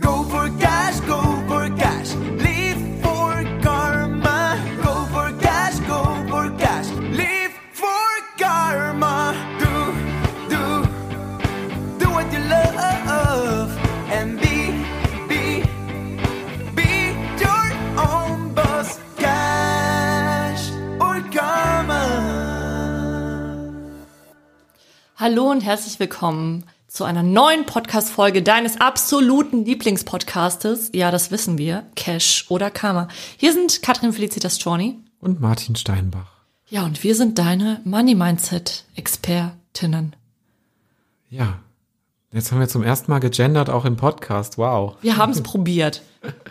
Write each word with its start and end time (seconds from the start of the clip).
Go 0.00 0.22
for 0.22 0.48
cash, 0.58 1.00
go 1.00 1.20
for 1.46 1.68
cash. 1.76 2.14
Live 2.40 2.80
for 3.02 3.44
karma. 3.60 4.58
Go 4.82 5.04
for 5.12 5.30
cash, 5.38 5.78
go 5.80 6.02
for 6.30 6.48
cash. 6.56 6.88
Live 7.12 7.52
for 7.72 8.08
karma. 8.38 9.34
Do, 9.60 9.92
do, 10.48 10.86
do 11.98 12.10
what 12.10 12.32
you 12.32 12.38
love. 12.38 13.70
And 14.10 14.40
be, 14.40 14.80
be, 15.28 15.62
be 16.74 17.12
your 17.38 17.72
own 18.00 18.54
boss. 18.54 18.98
Cash 19.18 20.70
or 21.00 21.20
karma. 21.30 22.02
Hallo 25.16 25.50
und 25.50 25.60
herzlich 25.60 26.00
willkommen 26.00 26.64
zu 26.92 27.04
einer 27.04 27.22
neuen 27.22 27.64
Podcast-Folge 27.64 28.42
deines 28.42 28.78
absoluten 28.78 29.64
Lieblingspodcastes. 29.64 30.90
Ja, 30.92 31.10
das 31.10 31.30
wissen 31.30 31.56
wir. 31.56 31.86
Cash 31.96 32.44
oder 32.50 32.70
Karma. 32.70 33.08
Hier 33.38 33.54
sind 33.54 33.80
Katrin 33.80 34.12
Felicitas 34.12 34.56
Storni. 34.56 34.98
Und 35.18 35.40
Martin 35.40 35.74
Steinbach. 35.74 36.30
Ja, 36.68 36.84
und 36.84 37.02
wir 37.02 37.14
sind 37.14 37.38
deine 37.38 37.80
Money 37.84 38.14
Mindset 38.14 38.84
Expertinnen. 38.94 40.14
Ja, 41.30 41.60
jetzt 42.32 42.52
haben 42.52 42.60
wir 42.60 42.68
zum 42.68 42.82
ersten 42.82 43.10
Mal 43.10 43.18
gegendert, 43.18 43.70
auch 43.70 43.84
im 43.84 43.96
Podcast. 43.96 44.58
Wow. 44.58 44.96
Wir 45.02 45.16
haben 45.16 45.32
es 45.32 45.42
probiert. 45.42 46.02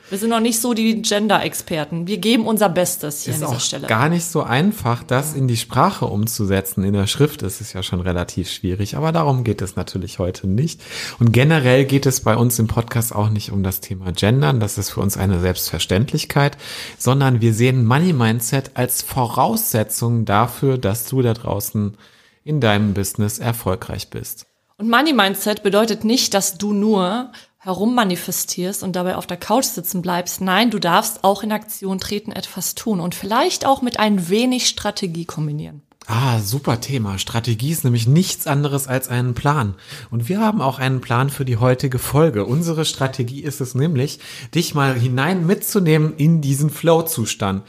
Wir 0.10 0.18
sind 0.18 0.30
noch 0.30 0.42
nicht 0.42 0.60
so 0.60 0.74
die 0.74 1.02
Gender-Experten. 1.02 2.06
Wir 2.06 2.18
geben 2.18 2.46
unser 2.46 2.68
Bestes 2.68 3.24
hier 3.24 3.34
Ist 3.34 3.42
an 3.42 3.48
dieser 3.48 3.58
auch 3.58 3.62
Stelle. 3.62 3.88
gar 3.88 4.10
nicht 4.10 4.26
so 4.26 4.44
einfach, 4.44 5.04
das 5.04 5.34
in 5.34 5.48
die 5.48 5.56
Sprache 5.56 6.06
umzusetzen. 6.06 6.84
In 6.84 6.92
der 6.92 7.08
Schrift 7.08 7.42
ist 7.42 7.62
es 7.62 7.72
ja 7.72 7.82
schon 7.82 8.02
relativ 8.02 8.52
schwierig, 8.52 8.98
aber 8.98 9.14
darum 9.14 9.46
geht 9.46 9.62
es 9.62 9.78
natürlich 9.78 10.20
heute 10.20 10.48
nicht. 10.48 10.82
Und 11.20 11.32
generell 11.32 11.86
geht 11.86 12.06
es 12.06 12.20
bei 12.20 12.36
uns 12.36 12.60
im 12.60 12.68
Podcast 12.68 13.16
auch 13.16 13.30
nicht 13.30 13.52
um 13.54 13.64
das 13.64 13.80
Thema 13.80 14.12
Gendern, 14.12 14.60
das 14.60 14.78
ist 14.78 14.90
für 14.90 15.00
uns 15.00 15.16
eine 15.16 15.40
Selbstverständlichkeit, 15.40 16.58
sondern 16.98 17.40
wir 17.40 17.54
sehen 17.54 17.86
Money 17.86 18.12
Mindset 18.12 18.72
als 18.74 19.02
Voraussetzung 19.02 20.26
dafür, 20.26 20.78
dass 20.78 21.06
du 21.06 21.22
da 21.22 21.34
draußen 21.34 21.96
in 22.44 22.60
deinem 22.60 22.94
Business 22.94 23.40
erfolgreich 23.40 24.10
bist. 24.10 24.51
Und 24.82 24.90
Money 24.90 25.14
Mindset 25.14 25.62
bedeutet 25.62 26.04
nicht, 26.06 26.34
dass 26.34 26.58
du 26.58 26.74
nur 26.74 27.32
herummanifestierst 27.60 28.82
und 28.82 28.96
dabei 28.96 29.16
auf 29.16 29.28
der 29.28 29.38
Couch 29.38 29.66
sitzen 29.66 30.02
bleibst. 30.02 30.42
Nein, 30.42 30.72
du 30.72 30.80
darfst 30.80 31.24
auch 31.24 31.44
in 31.44 31.52
Aktion 31.52 32.00
treten, 32.00 32.32
etwas 32.32 32.74
tun 32.74 33.00
und 33.00 33.14
vielleicht 33.14 33.68
auch 33.68 33.84
mit 33.84 34.00
ein 34.00 34.28
wenig 34.30 34.68
Strategie 34.68 35.26
kombinieren. 35.26 35.84
Ah, 36.08 36.40
super 36.40 36.82
Thema. 36.82 37.20
Strategie 37.20 37.70
ist 37.70 37.84
nämlich 37.84 38.08
nichts 38.08 38.48
anderes 38.48 38.88
als 38.88 39.08
einen 39.08 39.36
Plan. 39.36 39.76
Und 40.10 40.30
wir 40.30 40.40
haben 40.40 40.62
auch 40.64 40.80
einen 40.80 41.00
Plan 41.00 41.30
für 41.30 41.46
die 41.46 41.58
heutige 41.58 42.00
Folge. 42.00 42.46
Unsere 42.46 42.84
Strategie 42.84 43.44
ist 43.44 43.62
es 43.62 43.76
nämlich, 43.76 44.18
dich 44.56 44.74
mal 44.74 44.96
hinein 44.96 45.46
mitzunehmen 45.46 46.16
in 46.18 46.42
diesen 46.42 46.72
Flow-Zustand. 46.72 47.62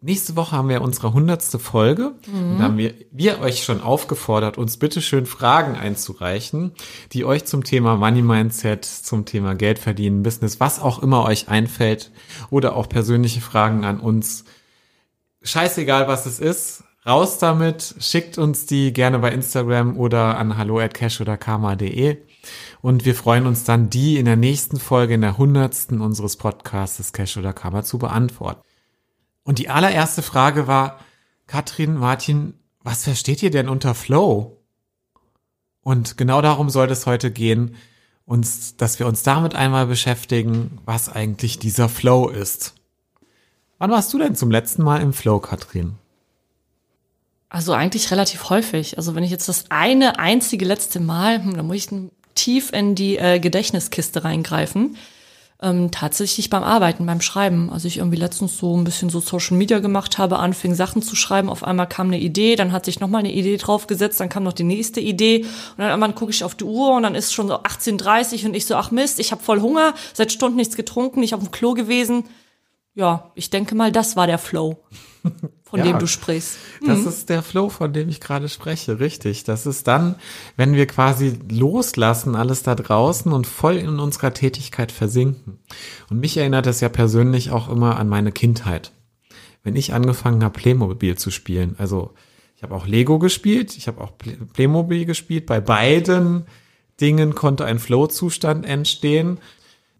Nächste 0.00 0.36
Woche 0.36 0.56
haben 0.56 0.68
wir 0.68 0.80
unsere 0.80 1.12
hundertste 1.12 1.58
Folge. 1.58 2.12
Da 2.58 2.64
haben 2.64 2.78
wir, 2.78 2.94
wir 3.10 3.40
euch 3.40 3.64
schon 3.64 3.80
aufgefordert, 3.80 4.56
uns 4.56 4.76
bitte 4.76 5.02
schön 5.02 5.26
Fragen 5.26 5.74
einzureichen, 5.74 6.72
die 7.12 7.24
euch 7.24 7.46
zum 7.46 7.64
Thema 7.64 7.96
Money 7.96 8.22
Mindset, 8.22 8.84
zum 8.84 9.24
Thema 9.24 9.56
Geld 9.56 9.80
verdienen, 9.80 10.22
Business, 10.22 10.60
was 10.60 10.80
auch 10.80 11.02
immer 11.02 11.24
euch 11.24 11.48
einfällt 11.48 12.12
oder 12.50 12.76
auch 12.76 12.88
persönliche 12.88 13.40
Fragen 13.40 13.84
an 13.84 13.98
uns 13.98 14.44
scheißegal, 15.42 16.06
was 16.06 16.26
es 16.26 16.38
ist. 16.38 16.84
Raus 17.04 17.38
damit, 17.38 17.94
schickt 17.98 18.38
uns 18.38 18.66
die 18.66 18.92
gerne 18.92 19.18
bei 19.18 19.32
Instagram 19.32 19.96
oder 19.96 20.36
an 20.36 20.56
hallo 20.58 20.78
at 20.78 20.94
cash 20.94 21.20
oder 21.20 21.36
karma.de. 21.36 22.18
Und 22.82 23.04
wir 23.04 23.14
freuen 23.14 23.46
uns 23.46 23.64
dann, 23.64 23.90
die 23.90 24.18
in 24.18 24.26
der 24.26 24.36
nächsten 24.36 24.78
Folge, 24.78 25.14
in 25.14 25.22
der 25.22 25.38
hundertsten 25.38 26.00
unseres 26.00 26.36
Podcasts 26.36 27.12
Cash 27.12 27.36
oder 27.36 27.52
Karma 27.52 27.82
zu 27.82 27.98
beantworten. 27.98 28.60
Und 29.48 29.58
die 29.58 29.70
allererste 29.70 30.20
Frage 30.20 30.66
war, 30.66 30.98
Katrin, 31.46 31.94
Martin, 31.94 32.52
was 32.82 33.04
versteht 33.04 33.42
ihr 33.42 33.50
denn 33.50 33.70
unter 33.70 33.94
Flow? 33.94 34.58
Und 35.82 36.18
genau 36.18 36.42
darum 36.42 36.68
soll 36.68 36.90
es 36.90 37.06
heute 37.06 37.30
gehen, 37.30 37.74
uns, 38.26 38.76
dass 38.76 38.98
wir 38.98 39.06
uns 39.06 39.22
damit 39.22 39.54
einmal 39.54 39.86
beschäftigen, 39.86 40.78
was 40.84 41.08
eigentlich 41.08 41.58
dieser 41.58 41.88
Flow 41.88 42.28
ist. 42.28 42.74
Wann 43.78 43.90
warst 43.90 44.12
du 44.12 44.18
denn 44.18 44.36
zum 44.36 44.50
letzten 44.50 44.82
Mal 44.82 45.00
im 45.00 45.14
Flow, 45.14 45.40
Katrin? 45.40 45.94
Also 47.48 47.72
eigentlich 47.72 48.10
relativ 48.10 48.50
häufig. 48.50 48.98
Also 48.98 49.14
wenn 49.14 49.24
ich 49.24 49.30
jetzt 49.30 49.48
das 49.48 49.70
eine 49.70 50.18
einzige 50.18 50.66
letzte 50.66 51.00
Mal, 51.00 51.42
hm, 51.42 51.56
da 51.56 51.62
muss 51.62 51.76
ich 51.76 51.88
tief 52.34 52.70
in 52.74 52.94
die 52.94 53.16
äh, 53.16 53.40
Gedächtniskiste 53.40 54.24
reingreifen. 54.24 54.98
Ähm, 55.60 55.90
tatsächlich 55.90 56.50
beim 56.50 56.62
Arbeiten, 56.62 57.04
beim 57.04 57.20
Schreiben. 57.20 57.68
Also 57.70 57.88
ich 57.88 57.98
irgendwie 57.98 58.16
letztens 58.16 58.58
so 58.58 58.76
ein 58.76 58.84
bisschen 58.84 59.10
so 59.10 59.18
Social 59.18 59.56
Media 59.56 59.80
gemacht 59.80 60.16
habe, 60.16 60.38
anfing 60.38 60.76
Sachen 60.76 61.02
zu 61.02 61.16
schreiben, 61.16 61.50
auf 61.50 61.64
einmal 61.64 61.88
kam 61.88 62.06
eine 62.06 62.20
Idee, 62.20 62.54
dann 62.54 62.70
hat 62.70 62.84
sich 62.84 63.00
nochmal 63.00 63.20
eine 63.20 63.32
Idee 63.32 63.56
draufgesetzt, 63.56 64.20
dann 64.20 64.28
kam 64.28 64.44
noch 64.44 64.52
die 64.52 64.62
nächste 64.62 65.00
Idee 65.00 65.40
und 65.40 65.78
dann 65.78 65.88
irgendwann 65.88 66.14
gucke 66.14 66.30
ich 66.30 66.44
auf 66.44 66.54
die 66.54 66.62
Uhr 66.62 66.94
und 66.94 67.02
dann 67.02 67.16
ist 67.16 67.34
schon 67.34 67.48
so 67.48 67.56
18.30 67.56 68.46
und 68.46 68.54
ich 68.54 68.66
so, 68.66 68.76
ach 68.76 68.92
Mist, 68.92 69.18
ich 69.18 69.32
habe 69.32 69.42
voll 69.42 69.60
Hunger, 69.60 69.94
seit 70.14 70.30
Stunden 70.30 70.58
nichts 70.58 70.76
getrunken, 70.76 71.18
nicht 71.18 71.34
auf 71.34 71.42
dem 71.42 71.50
Klo 71.50 71.74
gewesen. 71.74 72.22
Ja, 72.94 73.32
ich 73.34 73.50
denke 73.50 73.74
mal, 73.74 73.90
das 73.90 74.14
war 74.14 74.28
der 74.28 74.38
Flow, 74.38 74.76
von 75.68 75.80
Ja. 75.80 75.86
dem 75.86 75.98
du 75.98 76.06
sprichst. 76.06 76.56
Das 76.86 77.00
ist 77.04 77.28
der 77.28 77.42
Flow, 77.42 77.68
von 77.68 77.92
dem 77.92 78.08
ich 78.08 78.20
gerade 78.20 78.48
spreche, 78.48 79.00
richtig. 79.00 79.44
Das 79.44 79.66
ist 79.66 79.86
dann, 79.86 80.14
wenn 80.56 80.74
wir 80.74 80.86
quasi 80.86 81.38
loslassen, 81.50 82.34
alles 82.36 82.62
da 82.62 82.74
draußen 82.74 83.32
und 83.32 83.46
voll 83.46 83.76
in 83.76 83.98
unserer 83.98 84.32
Tätigkeit 84.32 84.92
versinken. 84.92 85.58
Und 86.08 86.20
mich 86.20 86.36
erinnert 86.36 86.66
das 86.66 86.80
ja 86.80 86.88
persönlich 86.88 87.50
auch 87.50 87.68
immer 87.68 87.98
an 87.98 88.08
meine 88.08 88.32
Kindheit. 88.32 88.92
Wenn 89.62 89.76
ich 89.76 89.92
angefangen 89.92 90.42
habe, 90.42 90.58
Playmobil 90.58 91.16
zu 91.18 91.30
spielen, 91.30 91.74
also 91.78 92.14
ich 92.56 92.62
habe 92.62 92.74
auch 92.74 92.86
Lego 92.86 93.18
gespielt, 93.18 93.76
ich 93.76 93.86
habe 93.88 94.00
auch 94.00 94.16
Play- 94.16 94.38
Playmobil 94.54 95.04
gespielt, 95.04 95.46
bei 95.46 95.60
beiden 95.60 96.46
Dingen 97.00 97.34
konnte 97.34 97.64
ein 97.66 97.78
Flow-Zustand 97.78 98.64
entstehen. 98.64 99.38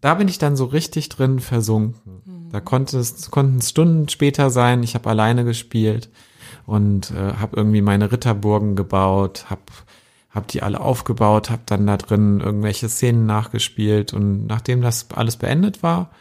Da 0.01 0.15
bin 0.15 0.27
ich 0.27 0.37
dann 0.39 0.55
so 0.55 0.65
richtig 0.65 1.09
drin 1.09 1.39
versunken. 1.39 2.21
Da 2.51 2.59
konnte 2.59 2.99
es, 2.99 3.29
konnten 3.31 3.61
Stunden 3.61 4.09
später 4.09 4.49
sein. 4.49 4.83
Ich 4.83 4.95
habe 4.95 5.09
alleine 5.09 5.43
gespielt 5.43 6.09
und 6.65 7.11
äh, 7.11 7.33
habe 7.33 7.57
irgendwie 7.57 7.81
meine 7.81 8.11
Ritterburgen 8.11 8.75
gebaut, 8.75 9.45
habe 9.49 9.61
hab 10.29 10.47
die 10.47 10.61
alle 10.61 10.79
aufgebaut, 10.79 11.49
habe 11.49 11.63
dann 11.65 11.87
da 11.87 11.97
drin 11.97 12.39
irgendwelche 12.39 12.87
Szenen 12.87 13.25
nachgespielt 13.25 14.13
und 14.13 14.45
nachdem 14.45 14.81
das 14.81 15.07
alles 15.15 15.37
beendet 15.37 15.81
war, 15.81 16.11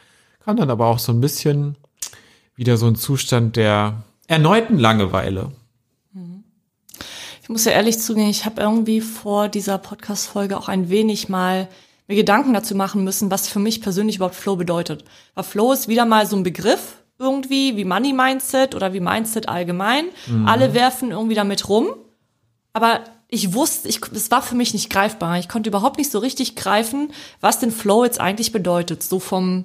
kam 0.45 0.57
dann 0.57 0.71
aber 0.71 0.87
auch 0.87 0.99
so 0.99 1.13
ein 1.13 1.21
bisschen 1.21 1.77
wieder 2.57 2.77
so 2.77 2.87
ein 2.87 2.97
Zustand 2.97 3.57
der 3.57 4.03
erneuten 4.27 4.79
Langeweile. 4.79 5.53
Ich 7.43 7.51
muss 7.51 7.65
ja 7.65 7.73
ehrlich 7.73 7.99
zugeben, 7.99 8.29
ich 8.29 8.45
habe 8.45 8.61
irgendwie 8.61 9.01
vor 9.01 9.49
dieser 9.49 9.79
Podcast-Folge 9.79 10.59
auch 10.59 10.69
ein 10.69 10.91
wenig 10.91 11.31
mal 11.31 11.69
mir 12.09 12.17
Gedanken 12.17 12.55
dazu 12.55 12.75
machen 12.75 13.05
müssen, 13.05 13.31
was 13.31 13.49
für 13.49 13.59
mich 13.59 13.81
persönlich 13.83 14.17
überhaupt 14.17 14.35
Flow 14.35 14.57
bedeutet. 14.57 15.05
Weil 15.35 15.45
Flow 15.45 15.73
ist 15.73 15.89
wieder 15.89 16.07
mal 16.07 16.27
so 16.27 16.37
ein 16.37 16.43
Begriff 16.43 16.97
irgendwie 17.19 17.77
wie 17.77 17.85
Money 17.85 18.13
Mindset 18.13 18.75
oder 18.75 18.93
wie 18.93 19.01
Mindset 19.01 19.49
allgemein. 19.49 20.07
Alle 20.47 20.73
werfen 20.75 21.11
irgendwie 21.11 21.35
damit 21.35 21.69
rum. 21.69 21.89
Aber 22.73 23.01
ich 23.29 23.53
wusste, 23.53 23.89
ich, 23.89 24.01
es 24.15 24.31
war 24.31 24.41
für 24.41 24.55
mich 24.55 24.73
nicht 24.73 24.89
greifbar. 24.89 25.39
Ich 25.39 25.49
konnte 25.49 25.69
überhaupt 25.69 25.99
nicht 25.99 26.11
so 26.11 26.19
richtig 26.19 26.57
greifen, 26.57 27.13
was 27.41 27.59
denn 27.59 27.71
Flow 27.73 28.05
jetzt 28.05 28.21
eigentlich 28.21 28.53
bedeutet. 28.53 29.03
So 29.03 29.21
vom, 29.21 29.65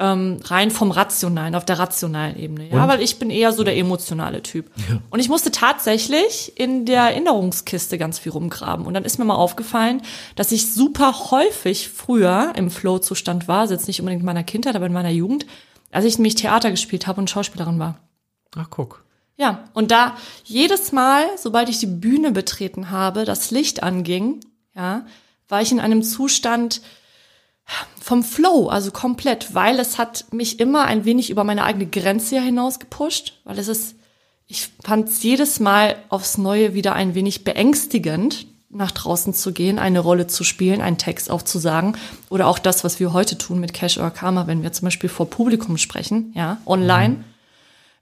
ähm, 0.00 0.38
rein 0.44 0.70
vom 0.70 0.90
Rationalen, 0.90 1.54
auf 1.54 1.64
der 1.64 1.78
rationalen 1.78 2.38
Ebene. 2.38 2.68
Ja, 2.68 2.82
Und? 2.82 2.88
weil 2.88 3.02
ich 3.02 3.18
bin 3.18 3.30
eher 3.30 3.52
so 3.52 3.64
der 3.64 3.76
emotionale 3.76 4.42
Typ. 4.42 4.70
Und 5.10 5.18
ich 5.18 5.28
musste 5.28 5.50
tatsächlich 5.50 6.52
in 6.56 6.86
der 6.86 7.02
Erinnerungskiste 7.02 7.98
ganz 7.98 8.18
viel 8.18 8.32
rumgraben. 8.32 8.86
Und 8.86 8.94
dann 8.94 9.04
ist 9.04 9.18
mir 9.18 9.24
mal 9.24 9.34
aufgefallen, 9.34 10.02
dass 10.36 10.52
ich 10.52 10.72
super 10.72 11.30
häufig 11.30 11.88
früher 11.88 12.52
im 12.54 12.70
Flow-Zustand 12.70 13.48
war, 13.48 13.60
also 13.60 13.74
jetzt 13.74 13.88
nicht 13.88 14.00
unbedingt 14.00 14.20
in 14.20 14.26
meiner 14.26 14.44
Kindheit, 14.44 14.76
aber 14.76 14.86
in 14.86 14.92
meiner 14.92 15.10
Jugend, 15.10 15.46
als 15.90 16.04
ich 16.04 16.18
nämlich 16.18 16.36
Theater 16.36 16.70
gespielt 16.70 17.06
habe 17.06 17.20
und 17.20 17.30
Schauspielerin 17.30 17.78
war. 17.78 17.98
Ach, 18.56 18.68
guck. 18.70 19.04
Ja, 19.36 19.64
und 19.72 19.90
da 19.90 20.16
jedes 20.44 20.92
Mal, 20.92 21.24
sobald 21.36 21.68
ich 21.68 21.78
die 21.78 21.86
Bühne 21.86 22.32
betreten 22.32 22.90
habe, 22.90 23.24
das 23.24 23.50
Licht 23.50 23.82
anging, 23.82 24.40
ja, 24.74 25.06
war 25.48 25.62
ich 25.62 25.72
in 25.72 25.80
einem 25.80 26.02
Zustand 26.02 26.82
vom 28.00 28.24
Flow, 28.24 28.68
also 28.68 28.90
komplett, 28.90 29.54
weil 29.54 29.78
es 29.78 29.98
hat 29.98 30.24
mich 30.32 30.60
immer 30.60 30.86
ein 30.86 31.04
wenig 31.04 31.30
über 31.30 31.44
meine 31.44 31.64
eigene 31.64 31.86
Grenze 31.86 32.40
hinaus 32.40 32.78
gepusht, 32.78 33.34
weil 33.44 33.58
es 33.58 33.68
ist, 33.68 33.96
ich 34.46 34.70
fand 34.82 35.08
es 35.08 35.22
jedes 35.22 35.60
Mal 35.60 35.96
aufs 36.08 36.38
Neue 36.38 36.74
wieder 36.74 36.94
ein 36.94 37.14
wenig 37.14 37.44
beängstigend, 37.44 38.46
nach 38.70 38.90
draußen 38.90 39.32
zu 39.32 39.52
gehen, 39.52 39.78
eine 39.78 40.00
Rolle 40.00 40.26
zu 40.26 40.44
spielen, 40.44 40.80
einen 40.80 40.98
Text 40.98 41.30
aufzusagen 41.30 41.96
oder 42.28 42.46
auch 42.46 42.58
das, 42.58 42.84
was 42.84 43.00
wir 43.00 43.12
heute 43.12 43.38
tun 43.38 43.60
mit 43.60 43.72
Cash 43.72 43.98
or 43.98 44.10
Karma, 44.10 44.46
wenn 44.46 44.62
wir 44.62 44.72
zum 44.72 44.86
Beispiel 44.86 45.08
vor 45.08 45.28
Publikum 45.28 45.78
sprechen, 45.78 46.32
ja, 46.34 46.58
online. 46.66 47.24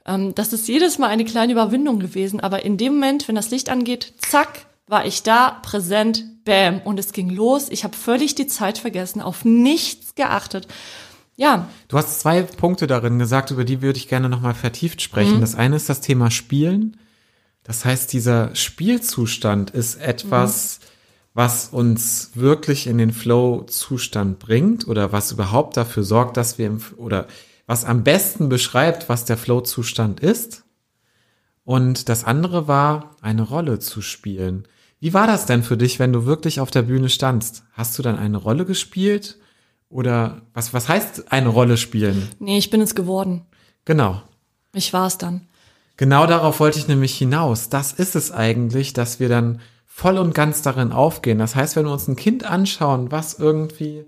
Ähm, 0.07 0.35
das 0.35 0.53
ist 0.53 0.69
jedes 0.69 0.99
Mal 0.99 1.09
eine 1.09 1.25
kleine 1.25 1.53
Überwindung 1.53 1.99
gewesen, 1.99 2.41
aber 2.41 2.65
in 2.65 2.77
dem 2.77 2.95
Moment, 2.95 3.29
wenn 3.29 3.35
das 3.35 3.51
Licht 3.51 3.69
angeht, 3.69 4.15
zack, 4.19 4.67
war 4.87 5.05
ich 5.05 5.23
da, 5.23 5.61
präsent, 5.63 6.25
bam, 6.45 6.81
und 6.81 6.99
es 6.99 7.13
ging 7.13 7.29
los. 7.31 7.69
Ich 7.71 7.85
habe 7.85 7.97
völlig 7.97 8.35
die 8.35 8.47
Zeit 8.47 8.79
vergessen, 8.79 9.21
auf 9.21 9.45
nichts 9.45 10.15
geachtet. 10.15 10.69
Ja, 11.37 11.69
Du 11.89 11.99
hast 11.99 12.21
zwei 12.21 12.43
Punkte 12.43 12.87
darin 12.87 13.19
gesagt, 13.19 13.51
über 13.51 13.65
die 13.65 13.83
würde 13.83 13.99
ich 13.99 14.09
gerne 14.09 14.29
nochmal 14.29 14.55
vertieft 14.55 15.03
sprechen. 15.03 15.41
Das 15.41 15.55
eine 15.55 15.77
ist 15.77 15.89
das 15.89 16.01
Thema 16.01 16.31
Spielen. 16.31 16.97
Das 17.63 17.85
heißt, 17.85 18.13
dieser 18.13 18.55
Spielzustand 18.55 19.71
ist 19.71 19.97
etwas, 19.97 20.81
was 21.35 21.69
uns 21.69 22.31
wirklich 22.35 22.87
in 22.87 22.97
den 22.97 23.13
Flow-Zustand 23.13 24.39
bringt 24.39 24.89
oder 24.89 25.13
was 25.13 25.33
überhaupt 25.33 25.77
dafür 25.77 26.05
sorgt, 26.05 26.39
dass 26.39 26.57
wir 26.57 26.67
im, 26.69 26.81
oder 26.97 27.27
was 27.67 27.85
am 27.85 28.05
besten 28.05 28.49
beschreibt, 28.49 29.09
was 29.09 29.27
der 29.27 29.37
Flow-Zustand 29.37 30.21
ist. 30.21 30.65
Und 31.65 32.09
das 32.09 32.25
andere 32.25 32.69
war, 32.69 33.17
eine 33.21 33.43
Rolle 33.43 33.81
zu 33.81 34.01
spielen. 34.01 34.67
Wie 34.99 35.13
war 35.13 35.27
das 35.27 35.47
denn 35.47 35.63
für 35.63 35.77
dich, 35.77 35.99
wenn 35.99 36.13
du 36.13 36.25
wirklich 36.25 36.61
auf 36.61 36.71
der 36.71 36.83
Bühne 36.83 37.09
standst? 37.09 37.65
Hast 37.73 37.99
du 37.99 38.03
dann 38.03 38.19
eine 38.19 38.39
Rolle 38.39 38.65
gespielt? 38.65 39.39
Oder 39.89 40.43
was, 40.53 40.73
was 40.73 40.89
heißt 40.89 41.33
eine 41.33 41.49
Rolle 41.49 41.77
spielen? 41.77 42.29
nee, 42.39 42.59
ich 42.59 42.71
bin 42.71 42.81
es 42.81 42.95
geworden. 42.95 43.43
Genau. 43.85 44.23
Ich 44.73 44.93
war 44.93 45.07
es 45.07 45.19
dann. 45.19 45.43
Genau 45.97 46.27
darauf 46.27 46.61
wollte 46.61 46.79
ich 46.79 46.89
nämlich 46.89 47.17
hinaus. 47.17 47.69
Das 47.69 47.93
ist 47.93 48.17
es 48.17 48.31
eigentlich, 48.33 48.93
dass 48.93 49.21
wir 49.21 49.29
dann 49.29 49.61
voll 49.87 50.19
und 50.19 50.35
ganz 50.35 50.61
darin 50.61 50.93
aufgehen. 50.93 51.39
Das 51.39 51.55
heißt, 51.55 51.77
wenn 51.77 51.87
wir 51.87 51.93
uns 51.93 52.09
ein 52.09 52.17
Kind 52.17 52.45
anschauen, 52.45 53.11
was 53.11 53.39
irgendwie, 53.39 54.05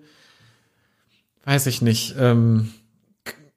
weiß 1.44 1.66
ich 1.66 1.80
nicht, 1.80 2.14
ähm, 2.18 2.72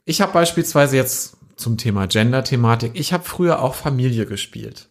ich 0.06 0.22
habe 0.22 0.32
beispielsweise 0.32 0.96
jetzt 0.96 1.36
zum 1.58 1.78
Thema 1.78 2.08
Gender-Thematik, 2.08 2.92
ich 2.94 3.12
habe 3.12 3.24
früher 3.24 3.62
auch 3.62 3.76
Familie 3.76 4.26
gespielt. 4.26 4.88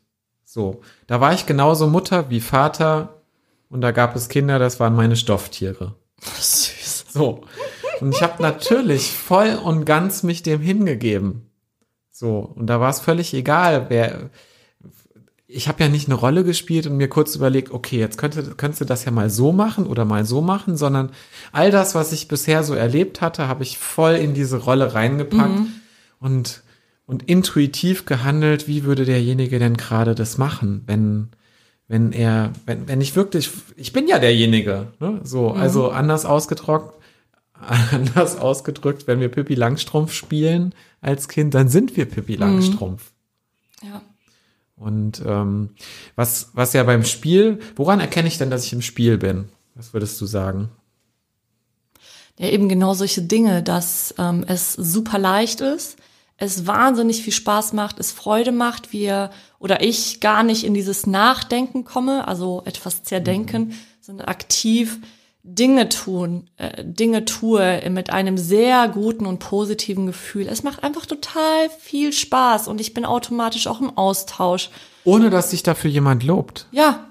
So, 0.52 0.80
da 1.06 1.20
war 1.20 1.32
ich 1.32 1.46
genauso 1.46 1.86
Mutter 1.86 2.28
wie 2.28 2.40
Vater 2.40 3.20
und 3.68 3.82
da 3.82 3.92
gab 3.92 4.16
es 4.16 4.28
Kinder, 4.28 4.58
das 4.58 4.80
waren 4.80 4.96
meine 4.96 5.14
Stofftiere. 5.14 5.94
Süß. 6.40 7.04
So. 7.08 7.42
Und 8.00 8.16
ich 8.16 8.20
habe 8.20 8.42
natürlich 8.42 9.12
voll 9.12 9.54
und 9.54 9.84
ganz 9.84 10.24
mich 10.24 10.42
dem 10.42 10.60
hingegeben. 10.60 11.48
So. 12.10 12.52
Und 12.56 12.66
da 12.66 12.80
war 12.80 12.90
es 12.90 12.98
völlig 12.98 13.32
egal, 13.32 13.86
wer. 13.90 14.30
Ich 15.46 15.68
habe 15.68 15.84
ja 15.84 15.88
nicht 15.88 16.08
eine 16.08 16.16
Rolle 16.16 16.42
gespielt 16.42 16.88
und 16.88 16.96
mir 16.96 17.08
kurz 17.08 17.36
überlegt, 17.36 17.70
okay, 17.70 18.00
jetzt 18.00 18.18
könnte, 18.18 18.42
könntest 18.56 18.80
du 18.80 18.86
das 18.86 19.04
ja 19.04 19.12
mal 19.12 19.30
so 19.30 19.52
machen 19.52 19.86
oder 19.86 20.04
mal 20.04 20.24
so 20.24 20.40
machen, 20.40 20.76
sondern 20.76 21.12
all 21.52 21.70
das, 21.70 21.94
was 21.94 22.10
ich 22.10 22.26
bisher 22.26 22.64
so 22.64 22.74
erlebt 22.74 23.20
hatte, 23.20 23.46
habe 23.46 23.62
ich 23.62 23.78
voll 23.78 24.14
in 24.14 24.34
diese 24.34 24.56
Rolle 24.56 24.94
reingepackt 24.94 25.60
und, 26.18 26.62
und 27.10 27.28
intuitiv 27.28 28.04
gehandelt, 28.04 28.68
wie 28.68 28.84
würde 28.84 29.04
derjenige 29.04 29.58
denn 29.58 29.76
gerade 29.76 30.14
das 30.14 30.38
machen, 30.38 30.82
wenn, 30.86 31.30
wenn 31.88 32.12
er, 32.12 32.52
wenn, 32.66 32.86
wenn 32.86 33.00
ich 33.00 33.16
wirklich, 33.16 33.50
ich 33.74 33.92
bin 33.92 34.06
ja 34.06 34.20
derjenige, 34.20 34.92
ne? 35.00 35.20
so, 35.24 35.50
also 35.50 35.90
anders 35.90 36.24
ausgedrückt, 36.24 36.94
anders 37.90 38.38
ausgedrückt, 38.38 39.08
wenn 39.08 39.18
wir 39.18 39.28
Pippi 39.28 39.56
Langstrumpf 39.56 40.12
spielen 40.12 40.72
als 41.00 41.26
Kind, 41.28 41.52
dann 41.54 41.68
sind 41.68 41.96
wir 41.96 42.04
Pippi 42.04 42.36
Langstrumpf. 42.36 43.10
Ja. 43.82 44.02
Und 44.76 45.20
ähm, 45.26 45.70
was, 46.14 46.50
was 46.52 46.74
ja 46.74 46.84
beim 46.84 47.04
Spiel, 47.04 47.58
woran 47.74 47.98
erkenne 47.98 48.28
ich 48.28 48.38
denn, 48.38 48.50
dass 48.50 48.64
ich 48.64 48.72
im 48.72 48.82
Spiel 48.82 49.18
bin? 49.18 49.48
Was 49.74 49.92
würdest 49.92 50.20
du 50.20 50.26
sagen? 50.26 50.70
Ja, 52.38 52.50
eben 52.50 52.68
genau 52.68 52.94
solche 52.94 53.22
Dinge, 53.22 53.64
dass 53.64 54.14
ähm, 54.16 54.44
es 54.46 54.74
super 54.74 55.18
leicht 55.18 55.60
ist, 55.60 55.96
es 56.40 56.66
wahnsinnig 56.66 57.22
viel 57.22 57.32
Spaß 57.32 57.74
macht, 57.74 58.00
es 58.00 58.10
Freude 58.10 58.50
macht, 58.50 58.92
wir 58.92 59.30
oder 59.58 59.82
ich 59.82 60.20
gar 60.20 60.42
nicht 60.42 60.64
in 60.64 60.74
dieses 60.74 61.06
Nachdenken 61.06 61.84
komme, 61.84 62.26
also 62.26 62.62
etwas 62.64 63.04
zerdenken, 63.04 63.74
sondern 64.00 64.26
aktiv 64.26 64.98
Dinge 65.42 65.88
tun, 65.88 66.50
äh, 66.56 66.84
Dinge 66.84 67.24
tue 67.24 67.88
mit 67.90 68.10
einem 68.10 68.36
sehr 68.36 68.88
guten 68.88 69.26
und 69.26 69.38
positiven 69.38 70.06
Gefühl. 70.06 70.48
Es 70.48 70.62
macht 70.62 70.82
einfach 70.82 71.06
total 71.06 71.70
viel 71.78 72.12
Spaß 72.12 72.68
und 72.68 72.80
ich 72.80 72.94
bin 72.94 73.04
automatisch 73.04 73.66
auch 73.66 73.80
im 73.80 73.96
Austausch. 73.96 74.70
Ohne 75.04 75.30
dass 75.30 75.50
sich 75.50 75.62
dafür 75.62 75.90
jemand 75.90 76.24
lobt. 76.24 76.66
Ja, 76.72 77.06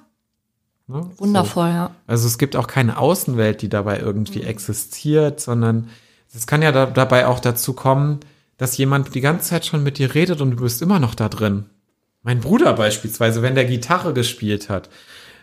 Ne? 0.90 1.08
wundervoll, 1.18 1.68
ja. 1.68 1.92
Also 2.08 2.26
es 2.26 2.40
gibt 2.40 2.56
auch 2.56 2.66
keine 2.66 2.98
Außenwelt, 2.98 3.62
die 3.62 3.70
dabei 3.70 4.00
irgendwie 4.00 4.42
existiert, 4.42 5.40
sondern 5.40 5.88
es 6.34 6.48
kann 6.48 6.64
ja 6.64 6.72
da, 6.72 6.88
dabei 6.88 7.28
auch 7.28 7.40
dazu 7.40 7.74
kommen, 7.74 8.22
dass 8.60 8.78
jemand 8.78 9.16
die 9.16 9.22
ganze 9.22 9.50
Zeit 9.50 9.66
schon 9.66 9.82
mit 9.82 9.98
dir 9.98 10.14
redet 10.14 10.42
und 10.42 10.52
du 10.52 10.58
bist 10.58 10.84
immer 10.84 11.00
noch 11.00 11.16
da 11.16 11.30
drin. 11.30 11.66
Mein 12.22 12.42
Bruder 12.42 12.74
beispielsweise, 12.74 13.42
wenn 13.42 13.56
der 13.56 13.66
Gitarre 13.66 14.14
gespielt 14.14 14.70
hat, 14.70 14.90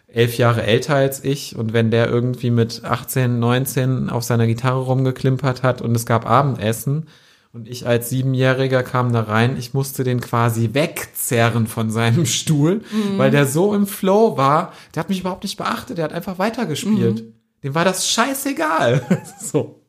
elf 0.06 0.36
Jahre 0.36 0.62
älter 0.62 0.94
als 0.94 1.24
ich 1.24 1.56
und 1.56 1.72
wenn 1.72 1.90
der 1.90 2.08
irgendwie 2.08 2.50
mit 2.50 2.84
18, 2.84 3.38
19 3.38 4.10
auf 4.10 4.22
seiner 4.22 4.46
Gitarre 4.46 4.80
rumgeklimpert 4.80 5.62
hat 5.62 5.80
und 5.80 5.96
es 5.96 6.04
gab 6.04 6.26
Abendessen 6.26 7.08
und 7.52 7.68
ich 7.68 7.86
als 7.86 8.10
Siebenjähriger 8.10 8.82
kam 8.82 9.14
da 9.14 9.22
rein, 9.22 9.56
ich 9.58 9.72
musste 9.72 10.04
den 10.04 10.20
quasi 10.20 10.74
wegzerren 10.74 11.66
von 11.66 11.90
seinem 11.90 12.26
Stuhl, 12.26 12.82
weil 13.16 13.30
der 13.30 13.46
so 13.46 13.74
im 13.74 13.86
Flow 13.86 14.36
war, 14.36 14.74
der 14.94 15.00
hat 15.00 15.08
mich 15.08 15.20
überhaupt 15.20 15.42
nicht 15.42 15.56
beachtet, 15.56 15.96
der 15.96 16.04
hat 16.04 16.12
einfach 16.12 16.38
weitergespielt. 16.38 17.24
Dem 17.64 17.74
war 17.74 17.86
das 17.86 18.08
scheißegal. 18.08 19.24
so. 19.40 19.85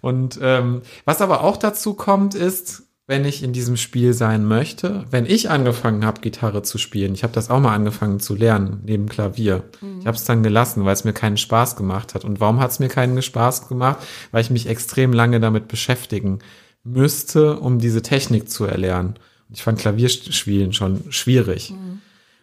Und 0.00 0.38
ähm, 0.42 0.82
was 1.04 1.20
aber 1.20 1.42
auch 1.42 1.56
dazu 1.56 1.94
kommt, 1.94 2.34
ist, 2.34 2.84
wenn 3.08 3.24
ich 3.24 3.42
in 3.42 3.54
diesem 3.54 3.78
Spiel 3.78 4.12
sein 4.12 4.44
möchte, 4.44 5.06
wenn 5.10 5.24
ich 5.24 5.48
angefangen 5.48 6.04
habe, 6.04 6.20
Gitarre 6.20 6.62
zu 6.62 6.76
spielen, 6.76 7.14
ich 7.14 7.22
habe 7.22 7.32
das 7.32 7.48
auch 7.48 7.58
mal 7.58 7.74
angefangen 7.74 8.20
zu 8.20 8.34
lernen, 8.34 8.82
neben 8.84 9.08
Klavier. 9.08 9.64
Ich 10.00 10.06
habe 10.06 10.16
es 10.16 10.24
dann 10.24 10.42
gelassen, 10.42 10.84
weil 10.84 10.92
es 10.92 11.04
mir 11.04 11.14
keinen 11.14 11.38
Spaß 11.38 11.76
gemacht 11.76 12.14
hat. 12.14 12.26
Und 12.26 12.38
warum 12.38 12.60
hat 12.60 12.70
es 12.70 12.80
mir 12.80 12.88
keinen 12.88 13.22
Spaß 13.22 13.68
gemacht? 13.68 13.96
Weil 14.30 14.42
ich 14.42 14.50
mich 14.50 14.68
extrem 14.68 15.14
lange 15.14 15.40
damit 15.40 15.68
beschäftigen 15.68 16.40
müsste, 16.84 17.58
um 17.58 17.78
diese 17.78 18.02
Technik 18.02 18.50
zu 18.50 18.66
erlernen. 18.66 19.14
Ich 19.50 19.62
fand 19.62 19.78
Klavierspielen 19.78 20.74
schon 20.74 21.10
schwierig. 21.10 21.72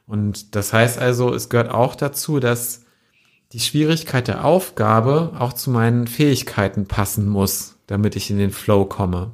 Und 0.07 0.55
das 0.55 0.73
heißt 0.73 0.97
also, 0.97 1.31
es 1.31 1.49
gehört 1.49 1.69
auch 1.69 1.93
dazu, 1.93 2.39
dass 2.39 2.84
die 3.55 3.61
Schwierigkeit 3.61 4.27
der 4.27 4.43
Aufgabe 4.43 5.31
auch 5.39 5.53
zu 5.53 5.69
meinen 5.69 6.07
Fähigkeiten 6.07 6.87
passen 6.87 7.29
muss, 7.29 7.77
damit 7.87 8.17
ich 8.17 8.29
in 8.29 8.37
den 8.37 8.51
Flow 8.51 8.83
komme. 8.83 9.31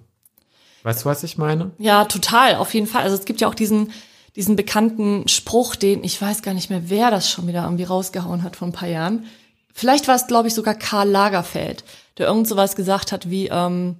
Weißt 0.84 1.02
du, 1.02 1.10
was 1.10 1.24
ich 1.24 1.40
meine? 1.40 1.72
Ja, 1.80 2.06
total, 2.06 2.58
auf 2.58 2.72
jeden 2.76 2.86
Fall. 2.86 3.02
Also 3.02 3.16
es 3.16 3.26
gibt 3.26 3.42
ja 3.42 3.48
auch 3.48 3.56
diesen, 3.56 3.92
diesen 4.36 4.56
bekannten 4.56 5.28
Spruch, 5.28 5.76
den 5.76 6.04
ich 6.04 6.22
weiß 6.22 6.44
gar 6.44 6.54
nicht 6.54 6.70
mehr, 6.70 6.84
wer 6.86 7.10
das 7.10 7.32
schon 7.32 7.48
wieder 7.48 7.64
irgendwie 7.64 7.84
rausgehauen 7.84 8.44
hat 8.44 8.58
vor 8.58 8.68
ein 8.68 8.74
paar 8.74 8.88
Jahren. 8.88 9.26
Vielleicht 9.74 10.08
war 10.08 10.16
es, 10.16 10.28
glaube 10.28 10.50
ich, 10.50 10.54
sogar 10.54 10.76
Karl 10.76 11.10
Lagerfeld, 11.10 11.84
der 12.20 12.28
irgend 12.28 12.48
sowas 12.48 12.76
gesagt 12.76 13.12
hat 13.12 13.28
wie, 13.32 13.48
ähm, 13.48 13.96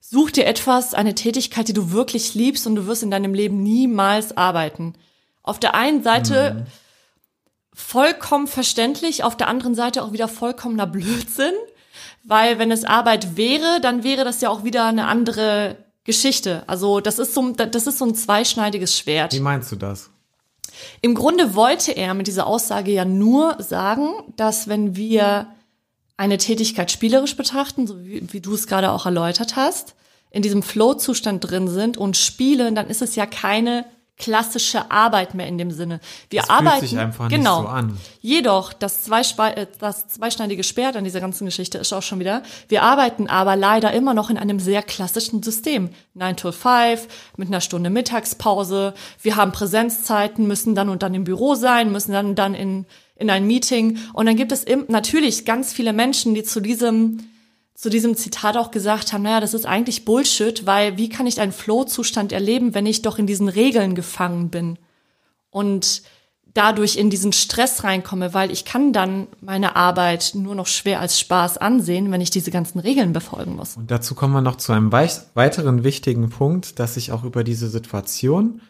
such 0.00 0.30
dir 0.30 0.46
etwas, 0.46 0.94
eine 0.94 1.14
Tätigkeit, 1.14 1.68
die 1.68 1.74
du 1.74 1.92
wirklich 1.92 2.34
liebst 2.34 2.66
und 2.66 2.76
du 2.76 2.86
wirst 2.86 3.02
in 3.02 3.10
deinem 3.10 3.34
Leben 3.34 3.62
niemals 3.62 4.38
arbeiten. 4.38 4.94
Auf 5.42 5.60
der 5.60 5.74
einen 5.74 6.02
Seite 6.02 6.64
vollkommen 7.76 8.46
verständlich, 8.46 9.22
auf 9.22 9.36
der 9.36 9.48
anderen 9.48 9.74
Seite 9.74 10.02
auch 10.02 10.12
wieder 10.12 10.28
vollkommener 10.28 10.86
Blödsinn, 10.86 11.52
weil 12.24 12.58
wenn 12.58 12.72
es 12.72 12.84
Arbeit 12.84 13.36
wäre, 13.36 13.80
dann 13.82 14.02
wäre 14.02 14.24
das 14.24 14.40
ja 14.40 14.48
auch 14.48 14.64
wieder 14.64 14.86
eine 14.86 15.06
andere 15.06 15.76
Geschichte. 16.02 16.64
Also 16.66 17.00
das 17.00 17.18
ist 17.18 17.34
so, 17.34 17.50
das 17.50 17.86
ist 17.86 17.98
so 17.98 18.06
ein 18.06 18.14
zweischneidiges 18.14 18.98
Schwert. 18.98 19.34
Wie 19.34 19.40
meinst 19.40 19.70
du 19.70 19.76
das? 19.76 20.10
Im 21.02 21.14
Grunde 21.14 21.54
wollte 21.54 21.92
er 21.92 22.14
mit 22.14 22.26
dieser 22.26 22.46
Aussage 22.46 22.92
ja 22.92 23.04
nur 23.04 23.62
sagen, 23.62 24.08
dass 24.36 24.68
wenn 24.68 24.96
wir 24.96 25.48
eine 26.16 26.38
Tätigkeit 26.38 26.90
spielerisch 26.90 27.36
betrachten, 27.36 27.86
so 27.86 28.02
wie, 28.04 28.32
wie 28.32 28.40
du 28.40 28.54
es 28.54 28.66
gerade 28.66 28.90
auch 28.90 29.04
erläutert 29.04 29.54
hast, 29.54 29.94
in 30.30 30.40
diesem 30.40 30.62
Flow-Zustand 30.62 31.50
drin 31.50 31.68
sind 31.68 31.98
und 31.98 32.16
spielen, 32.16 32.74
dann 32.74 32.88
ist 32.88 33.02
es 33.02 33.16
ja 33.16 33.26
keine 33.26 33.84
klassische 34.18 34.90
Arbeit 34.90 35.34
mehr 35.34 35.46
in 35.46 35.58
dem 35.58 35.70
Sinne. 35.70 36.00
Wir 36.30 36.42
fühlt 36.42 36.50
arbeiten 36.50 36.86
sich 36.86 36.98
einfach 36.98 37.28
nicht 37.28 37.36
genau. 37.36 37.62
so 37.62 37.68
an. 37.68 37.98
Jedoch 38.22 38.72
das, 38.72 39.08
äh, 39.08 39.66
das 39.78 40.08
zweischneidige 40.08 40.64
Schwert 40.64 40.96
an 40.96 41.04
dieser 41.04 41.20
ganzen 41.20 41.44
Geschichte 41.44 41.76
ist 41.78 41.92
auch 41.92 42.02
schon 42.02 42.18
wieder, 42.18 42.42
wir 42.68 42.82
arbeiten 42.82 43.28
aber 43.28 43.56
leider 43.56 43.92
immer 43.92 44.14
noch 44.14 44.30
in 44.30 44.38
einem 44.38 44.58
sehr 44.58 44.82
klassischen 44.82 45.42
System. 45.42 45.90
9 46.14 46.36
to 46.36 46.52
5, 46.52 47.08
mit 47.36 47.48
einer 47.48 47.60
Stunde 47.60 47.90
Mittagspause. 47.90 48.94
Wir 49.20 49.36
haben 49.36 49.52
Präsenzzeiten, 49.52 50.46
müssen 50.46 50.74
dann 50.74 50.88
und 50.88 51.02
dann 51.02 51.14
im 51.14 51.24
Büro 51.24 51.54
sein, 51.54 51.92
müssen 51.92 52.12
dann 52.12 52.26
und 52.26 52.38
dann 52.38 52.54
in, 52.54 52.86
in 53.16 53.28
ein 53.28 53.46
Meeting. 53.46 53.98
Und 54.14 54.26
dann 54.26 54.36
gibt 54.36 54.52
es 54.52 54.64
im, 54.64 54.86
natürlich 54.88 55.44
ganz 55.44 55.74
viele 55.74 55.92
Menschen, 55.92 56.34
die 56.34 56.42
zu 56.42 56.60
diesem 56.60 57.18
zu 57.76 57.90
diesem 57.90 58.16
Zitat 58.16 58.56
auch 58.56 58.70
gesagt 58.70 59.12
haben, 59.12 59.22
naja, 59.22 59.38
das 59.38 59.52
ist 59.52 59.66
eigentlich 59.66 60.06
Bullshit, 60.06 60.64
weil 60.64 60.96
wie 60.96 61.10
kann 61.10 61.26
ich 61.26 61.40
einen 61.40 61.52
Flow-Zustand 61.52 62.32
erleben, 62.32 62.74
wenn 62.74 62.86
ich 62.86 63.02
doch 63.02 63.18
in 63.18 63.26
diesen 63.26 63.48
Regeln 63.48 63.94
gefangen 63.94 64.48
bin 64.48 64.78
und 65.50 66.02
dadurch 66.54 66.96
in 66.96 67.10
diesen 67.10 67.34
Stress 67.34 67.84
reinkomme, 67.84 68.32
weil 68.32 68.50
ich 68.50 68.64
kann 68.64 68.94
dann 68.94 69.26
meine 69.42 69.76
Arbeit 69.76 70.32
nur 70.34 70.54
noch 70.54 70.66
schwer 70.66 71.00
als 71.00 71.20
Spaß 71.20 71.58
ansehen, 71.58 72.10
wenn 72.10 72.22
ich 72.22 72.30
diese 72.30 72.50
ganzen 72.50 72.78
Regeln 72.78 73.12
befolgen 73.12 73.56
muss. 73.56 73.76
Und 73.76 73.90
dazu 73.90 74.14
kommen 74.14 74.32
wir 74.32 74.40
noch 74.40 74.56
zu 74.56 74.72
einem 74.72 74.90
wei- 74.90 75.10
weiteren 75.34 75.84
wichtigen 75.84 76.30
Punkt, 76.30 76.78
dass 76.78 76.96
ich 76.96 77.12
auch 77.12 77.24
über 77.24 77.44
diese 77.44 77.68
Situation 77.68 78.62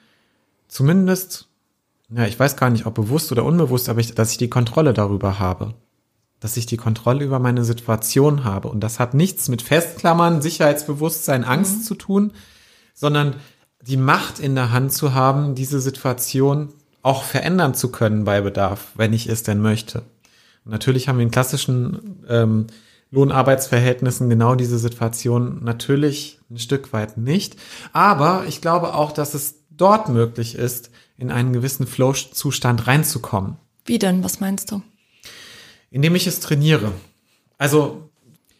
zumindest 0.67 1.47
ja, 2.09 2.25
ich 2.25 2.39
weiß 2.39 2.57
gar 2.57 2.71
nicht, 2.71 2.87
ob 2.87 2.95
bewusst 2.95 3.33
oder 3.33 3.45
unbewusst, 3.45 3.89
aber 3.89 3.99
ich, 4.01 4.15
dass 4.15 4.31
ich 4.31 4.39
die 4.39 4.49
Kontrolle 4.49 4.93
darüber 4.93 5.41
habe. 5.41 5.75
Dass 6.41 6.57
ich 6.57 6.67
die 6.67 6.77
Kontrolle 6.77 7.25
über 7.25 7.39
meine 7.39 7.65
Situation 7.65 8.45
habe. 8.45 8.69
Und 8.69 8.81
das 8.81 9.01
hat 9.01 9.15
nichts 9.15 9.49
mit 9.49 9.63
Festklammern, 9.63 10.43
Sicherheitsbewusstsein, 10.43 11.45
Angst 11.45 11.87
zu 11.87 11.95
tun, 11.95 12.33
sondern 12.95 13.37
die 13.81 13.97
Macht 13.97 14.39
in 14.39 14.55
der 14.55 14.73
Hand 14.73 14.93
zu 14.93 15.15
haben, 15.15 15.55
diese 15.55 15.81
Situation 15.81 16.73
auch 17.03 17.23
verändern 17.23 17.75
zu 17.75 17.93
können 17.93 18.25
bei 18.25 18.41
Bedarf, 18.41 18.89
wenn 18.97 19.13
ich 19.13 19.29
es 19.29 19.45
denn 19.45 19.61
möchte. 19.61 20.03
Und 20.65 20.73
natürlich 20.73 21.09
haben 21.09 21.19
wir 21.19 21.25
in 21.25 21.31
klassischen 21.31 22.25
ähm, 22.29 22.67
Lohnarbeitsverhältnissen 23.13 24.29
genau 24.29 24.57
diese 24.57 24.79
Situation 24.79 25.63
natürlich 25.63 26.41
ein 26.51 26.59
Stück 26.59 26.93
weit 26.93 27.17
nicht. 27.17 27.57
Aber 27.93 28.45
ich 28.49 28.61
glaube 28.61 28.95
auch, 28.95 29.13
dass 29.13 29.35
es 29.35 29.63
dort 29.71 30.09
möglich 30.09 30.57
ist, 30.57 30.91
in 31.17 31.31
einen 31.31 31.53
gewissen 31.53 31.87
Flow-Zustand 31.87 32.87
reinzukommen, 32.87 33.57
Wie 33.85 33.99
denn? 33.99 34.25
Was 34.25 34.41
meinst 34.41 34.73
du? 34.73 34.83
Indem 35.91 36.15
ich 36.15 36.27
es 36.27 36.41
trainiere. 36.41 36.93
Also 37.59 38.11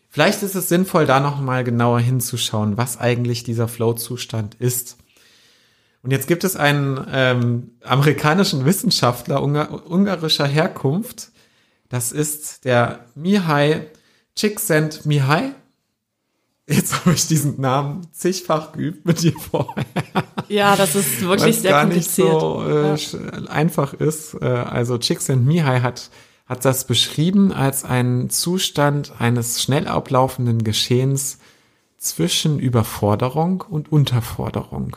vielleicht 0.09 0.43
ist 0.43 0.55
es 0.55 0.69
sinnvoll, 0.69 1.07
da 1.07 1.21
noch 1.21 1.41
mal 1.41 1.65
genauer 1.65 2.01
hinzuschauen, 2.01 2.77
was 2.77 2.99
eigentlich 2.99 3.45
dieser 3.45 3.69
Flow-Zustand 3.69 4.55
ist. 4.57 4.97
Und 6.03 6.13
jetzt 6.13 6.29
gibt 6.29 6.45
es 6.45 6.55
einen 6.57 7.05
ähm, 7.13 7.71
amerikanischen 7.83 8.65
Wissenschaftler 8.65 9.43
ungar 9.43 9.91
ungarischer 9.91 10.47
Herkunft. 10.47 11.31
Das 11.89 12.13
ist 12.13 12.65
der 12.65 13.07
Mihai 13.15 13.87
Csikszentmihalyi. 14.37 15.53
Jetzt 16.69 16.95
habe 17.05 17.15
ich 17.15 17.27
diesen 17.27 17.61
Namen 17.61 18.07
zigfach 18.13 18.73
geübt 18.73 19.07
mit 19.07 19.23
dir 19.23 19.33
vorher. 19.33 19.85
Ja, 20.49 20.75
das 20.77 20.95
ist 20.95 21.23
wirklich 21.23 21.59
sehr 21.59 21.71
gar 21.71 21.85
nicht 21.87 22.17
kompliziert. 22.17 22.41
so 22.41 22.65
äh, 22.69 23.43
Ja. 23.45 23.51
einfach 23.51 23.95
ist. 23.95 24.35
Äh, 24.41 24.47
also 24.47 24.99
Csikszentmihalyi 24.99 25.81
hat 25.81 26.11
hat 26.47 26.65
das 26.65 26.87
beschrieben 26.87 27.53
als 27.53 27.85
einen 27.85 28.31
Zustand 28.31 29.13
eines 29.21 29.61
schnell 29.63 29.89
ablaufenden 29.89 30.63
Geschehens 30.65 31.39
zwischen 31.99 32.59
Überforderung 32.59 33.65
und 33.69 33.91
Unterforderung. 33.91 34.97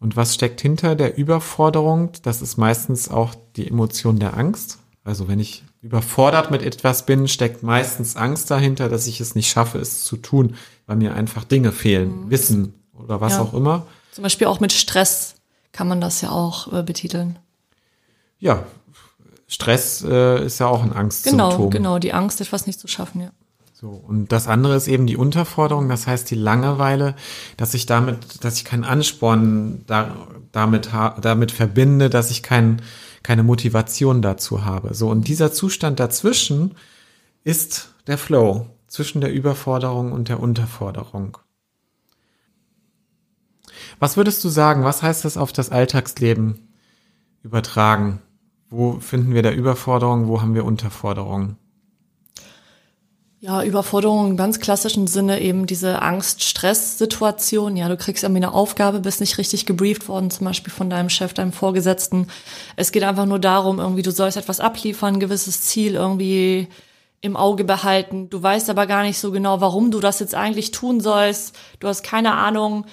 Und 0.00 0.16
was 0.16 0.34
steckt 0.34 0.60
hinter 0.60 0.96
der 0.96 1.16
Überforderung? 1.18 2.10
Das 2.22 2.42
ist 2.42 2.56
meistens 2.56 3.08
auch 3.10 3.34
die 3.56 3.68
Emotion 3.68 4.18
der 4.18 4.36
Angst. 4.36 4.78
Also 5.04 5.28
wenn 5.28 5.38
ich 5.38 5.62
überfordert 5.82 6.50
mit 6.50 6.62
etwas 6.62 7.06
bin, 7.06 7.28
steckt 7.28 7.62
meistens 7.62 8.16
Angst 8.16 8.50
dahinter, 8.50 8.88
dass 8.88 9.06
ich 9.06 9.20
es 9.20 9.34
nicht 9.34 9.48
schaffe, 9.50 9.78
es 9.78 10.04
zu 10.04 10.16
tun, 10.16 10.56
weil 10.86 10.96
mir 10.96 11.14
einfach 11.14 11.44
Dinge 11.44 11.70
fehlen, 11.72 12.30
Wissen 12.30 12.74
oder 12.98 13.20
was 13.20 13.34
Mhm. 13.34 13.38
Ja. 13.38 13.44
auch 13.44 13.54
immer. 13.54 13.86
Zum 14.12 14.22
Beispiel 14.22 14.46
auch 14.46 14.60
mit 14.60 14.72
Stress 14.72 15.36
kann 15.72 15.86
man 15.86 16.00
das 16.00 16.20
ja 16.22 16.30
auch 16.30 16.72
äh, 16.72 16.82
betiteln. 16.82 17.38
Ja, 18.38 18.64
Stress 19.50 20.04
äh, 20.08 20.46
ist 20.46 20.60
ja 20.60 20.68
auch 20.68 20.84
ein 20.84 20.92
Angstsymptom. 20.92 21.50
Genau, 21.50 21.68
genau, 21.68 21.98
die 21.98 22.12
Angst, 22.12 22.40
etwas 22.40 22.68
nicht 22.68 22.78
zu 22.78 22.86
schaffen, 22.86 23.20
ja. 23.20 23.30
So, 23.74 23.88
und 23.88 24.30
das 24.30 24.46
andere 24.46 24.76
ist 24.76 24.86
eben 24.86 25.08
die 25.08 25.16
Unterforderung, 25.16 25.88
das 25.88 26.06
heißt 26.06 26.30
die 26.30 26.36
Langeweile, 26.36 27.16
dass 27.56 27.74
ich 27.74 27.84
damit, 27.84 28.44
dass 28.44 28.58
ich 28.58 28.64
keinen 28.64 28.84
Ansporn 28.84 29.82
da, 29.88 30.14
damit, 30.52 30.90
damit 31.20 31.50
verbinde, 31.50 32.10
dass 32.10 32.30
ich 32.30 32.44
kein, 32.44 32.80
keine 33.24 33.42
Motivation 33.42 34.22
dazu 34.22 34.64
habe. 34.64 34.94
So, 34.94 35.08
und 35.10 35.26
dieser 35.26 35.50
Zustand 35.50 35.98
dazwischen 35.98 36.76
ist 37.42 37.88
der 38.06 38.18
Flow 38.18 38.66
zwischen 38.86 39.20
der 39.20 39.32
Überforderung 39.32 40.12
und 40.12 40.28
der 40.28 40.38
Unterforderung. 40.38 41.38
Was 43.98 44.16
würdest 44.16 44.44
du 44.44 44.48
sagen, 44.48 44.84
was 44.84 45.02
heißt 45.02 45.24
das 45.24 45.36
auf 45.36 45.52
das 45.52 45.70
Alltagsleben 45.70 46.68
übertragen? 47.42 48.22
Wo 48.70 49.00
finden 49.00 49.34
wir 49.34 49.42
da 49.42 49.50
Überforderung, 49.50 50.28
wo 50.28 50.40
haben 50.40 50.54
wir 50.54 50.64
Unterforderung? 50.64 51.56
Ja, 53.40 53.64
Überforderung 53.64 54.30
im 54.30 54.36
ganz 54.36 54.60
klassischen 54.60 55.06
Sinne 55.06 55.40
eben 55.40 55.66
diese 55.66 56.02
Angst-Stress-Situation. 56.02 57.76
Ja, 57.76 57.88
du 57.88 57.96
kriegst 57.96 58.22
irgendwie 58.22 58.44
eine 58.44 58.52
Aufgabe, 58.52 59.00
bist 59.00 59.20
nicht 59.20 59.38
richtig 59.38 59.66
gebrieft 59.66 60.08
worden, 60.08 60.30
zum 60.30 60.44
Beispiel 60.44 60.72
von 60.72 60.90
deinem 60.90 61.08
Chef, 61.08 61.32
deinem 61.32 61.52
Vorgesetzten. 61.52 62.28
Es 62.76 62.92
geht 62.92 63.02
einfach 63.02 63.26
nur 63.26 63.38
darum, 63.38 63.80
irgendwie, 63.80 64.02
du 64.02 64.12
sollst 64.12 64.36
etwas 64.36 64.60
abliefern, 64.60 65.14
ein 65.14 65.20
gewisses 65.20 65.62
Ziel 65.62 65.94
irgendwie 65.94 66.68
im 67.22 67.36
Auge 67.36 67.64
behalten. 67.64 68.30
Du 68.30 68.42
weißt 68.42 68.70
aber 68.70 68.86
gar 68.86 69.02
nicht 69.02 69.18
so 69.18 69.32
genau, 69.32 69.60
warum 69.60 69.90
du 69.90 70.00
das 70.00 70.20
jetzt 70.20 70.34
eigentlich 70.34 70.70
tun 70.70 71.00
sollst. 71.00 71.58
Du 71.80 71.88
hast 71.88 72.02
keine 72.02 72.34
Ahnung, 72.34 72.84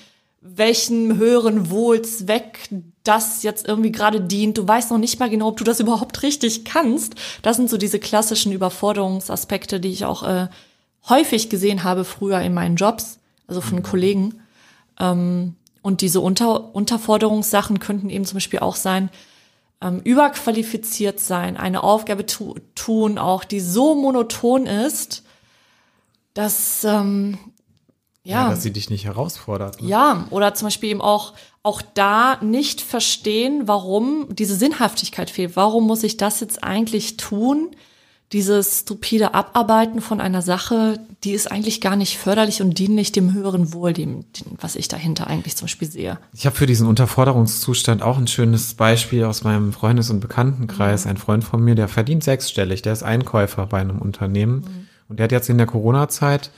welchen 0.41 1.17
höheren 1.17 1.69
Wohlzweck 1.69 2.69
das 3.03 3.43
jetzt 3.43 3.67
irgendwie 3.67 3.91
gerade 3.91 4.21
dient. 4.21 4.57
Du 4.57 4.67
weißt 4.67 4.91
noch 4.91 4.97
nicht 4.97 5.19
mal 5.19 5.29
genau, 5.29 5.47
ob 5.47 5.57
du 5.57 5.63
das 5.63 5.79
überhaupt 5.79 6.23
richtig 6.23 6.65
kannst. 6.65 7.15
Das 7.41 7.57
sind 7.57 7.69
so 7.69 7.77
diese 7.77 7.99
klassischen 7.99 8.51
Überforderungsaspekte, 8.51 9.79
die 9.79 9.89
ich 9.89 10.05
auch 10.05 10.23
äh, 10.23 10.47
häufig 11.09 11.49
gesehen 11.49 11.83
habe 11.83 12.03
früher 12.03 12.41
in 12.41 12.53
meinen 12.53 12.75
Jobs, 12.75 13.19
also 13.47 13.61
von 13.61 13.81
Kollegen. 13.83 14.41
Ähm, 14.99 15.55
und 15.81 16.01
diese 16.01 16.19
Unter 16.19 16.75
Unterforderungssachen 16.75 17.79
könnten 17.79 18.09
eben 18.09 18.25
zum 18.25 18.35
Beispiel 18.37 18.59
auch 18.59 18.75
sein, 18.75 19.09
ähm, 19.81 20.01
überqualifiziert 20.03 21.19
sein, 21.19 21.55
eine 21.55 21.83
Aufgabe 21.83 22.25
tu 22.25 22.55
tun, 22.75 23.17
auch 23.17 23.43
die 23.43 23.59
so 23.59 23.95
monoton 23.95 24.65
ist, 24.65 25.23
dass 26.33 26.83
ähm, 26.83 27.37
Ja, 28.27 28.49
dass 28.49 28.63
sie 28.63 28.73
dich 28.73 28.89
nicht 28.89 29.05
herausfordert. 29.05 29.81
Ne? 29.81 29.89
ja, 29.89 30.27
oder 30.29 30.53
zum 30.53 30.67
Beispiel 30.67 30.89
eben 30.89 31.01
auch, 31.01 31.33
auch 31.63 31.81
da 31.93 32.37
nicht 32.41 32.81
verstehen, 32.81 33.63
warum 33.67 34.27
diese 34.29 34.55
Sinnhaftigkeit 34.55 35.29
fehlt. 35.29 35.55
Warum 35.55 35.87
muss 35.87 36.03
ich 36.03 36.17
das 36.17 36.39
jetzt 36.39 36.63
eigentlich 36.63 37.17
tun? 37.17 37.69
Dieses 38.33 38.81
stupide 38.81 39.33
Abarbeiten 39.33 40.01
von 40.01 40.19
einer 40.19 40.41
Sache, 40.41 40.99
die 41.23 41.31
ist 41.31 41.49
eigentlich 41.49 41.79
gar 41.79 41.95
nicht 41.95 42.17
förderlich 42.17 42.61
und 42.61 42.77
dienlich 42.77 43.13
dem 43.13 43.33
höheren 43.33 43.71
Wohl, 43.71 43.93
dem, 43.93 44.25
dem 44.33 44.57
was 44.59 44.75
ich 44.75 44.89
dahinter 44.89 45.27
eigentlich 45.27 45.55
zum 45.55 45.67
Beispiel 45.67 45.89
sehe. 45.89 46.19
Ich 46.33 46.45
habe 46.45 46.57
für 46.57 46.65
diesen 46.65 46.87
Unterforderungszustand 46.87 48.01
auch 48.03 48.17
ein 48.17 48.27
schönes 48.27 48.73
Beispiel 48.73 49.23
aus 49.23 49.45
meinem 49.45 49.71
Freundes- 49.71 50.09
und 50.09 50.19
Bekanntenkreis. 50.19 51.07
Ein 51.07 51.15
Freund 51.15 51.45
von 51.45 51.63
mir, 51.63 51.75
der 51.75 51.87
verdient 51.87 52.25
sechsstellig, 52.25 52.81
der 52.81 52.91
ist 52.91 53.03
Einkäufer 53.03 53.65
bei 53.65 53.79
einem 53.79 53.99
Unternehmen 53.99 54.87
und 55.07 55.19
der 55.19 55.23
hat 55.25 55.31
jetzt 55.31 55.49
in 55.49 55.57
der 55.57 55.67
Corona-Zeit 55.67 56.51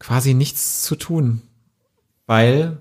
quasi 0.00 0.34
nichts 0.34 0.82
zu 0.82 0.96
tun, 0.96 1.42
weil 2.26 2.78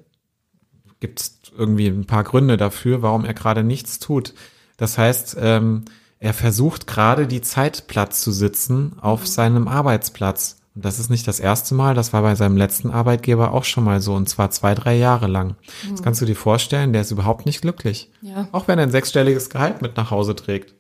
gibt 1.00 1.22
es 1.22 1.40
irgendwie 1.56 1.88
ein 1.88 2.06
paar 2.06 2.24
Gründe 2.24 2.58
dafür, 2.58 3.02
warum 3.02 3.26
er 3.26 3.34
gerade 3.34 3.64
nichts 3.64 4.00
tut. 4.00 4.34
Das 4.78 4.98
heißt, 4.98 5.38
ähm, 5.40 5.86
er 6.20 6.34
versucht 6.34 6.88
gerade 6.88 7.28
die 7.28 7.42
Zeit 7.42 7.88
platt 7.88 8.14
zu 8.14 8.32
sitzen 8.32 8.98
auf 9.00 9.28
seinem 9.28 9.68
Arbeitsplatz. 9.68 10.58
Und 10.76 10.86
das 10.86 11.00
ist 11.00 11.10
nicht 11.10 11.28
das 11.28 11.40
erste 11.40 11.76
Mal, 11.76 11.96
das 11.96 12.14
war 12.14 12.22
bei 12.22 12.36
seinem 12.36 12.58
letzten 12.58 12.92
Arbeitgeber 12.92 13.54
auch 13.54 13.64
schon 13.64 13.84
mal 13.84 14.02
so, 14.02 14.14
und 14.14 14.30
zwar 14.30 14.52
zwei, 14.52 14.76
drei 14.76 14.96
Jahre 14.96 15.28
lang. 15.28 15.56
Das 15.90 16.04
kannst 16.04 16.22
du 16.22 16.26
dir 16.26 16.36
vorstellen, 16.36 16.94
der 16.94 17.02
ist 17.02 17.12
überhaupt 17.12 17.46
nicht 17.46 17.62
glücklich. 17.62 18.12
Ja. 18.22 18.48
Auch 18.52 18.68
wenn 18.68 18.80
er 18.80 18.84
ein 18.84 18.92
sechsstelliges 18.92 19.50
Gehalt 19.50 19.82
mit 19.82 19.98
nach 19.98 20.12
Hause 20.12 20.36
trägt. 20.36 20.76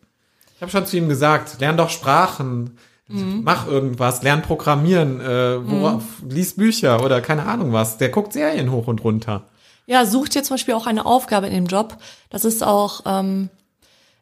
Ich 0.55 0.61
habe 0.61 0.71
schon 0.71 0.85
zu 0.85 0.97
ihm 0.97 1.09
gesagt, 1.09 1.59
lern 1.59 1.77
doch 1.77 1.89
Sprachen, 1.89 2.77
mach 3.09 3.67
irgendwas, 3.67 4.21
lern 4.23 4.41
Programmieren, 4.41 5.19
äh, 5.19 5.67
worauf, 5.67 6.03
lies 6.27 6.55
Bücher 6.55 7.03
oder 7.03 7.21
keine 7.21 7.45
Ahnung 7.45 7.73
was. 7.73 7.97
Der 7.97 8.09
guckt 8.09 8.33
Serien 8.33 8.71
hoch 8.71 8.87
und 8.87 9.03
runter. 9.03 9.45
Ja, 9.87 10.05
such 10.05 10.29
dir 10.29 10.43
zum 10.43 10.55
Beispiel 10.55 10.75
auch 10.75 10.85
eine 10.85 11.05
Aufgabe 11.05 11.47
in 11.47 11.53
dem 11.53 11.65
Job. 11.65 11.97
Das 12.29 12.45
ist 12.45 12.63
auch 12.63 13.01
ähm, 13.05 13.49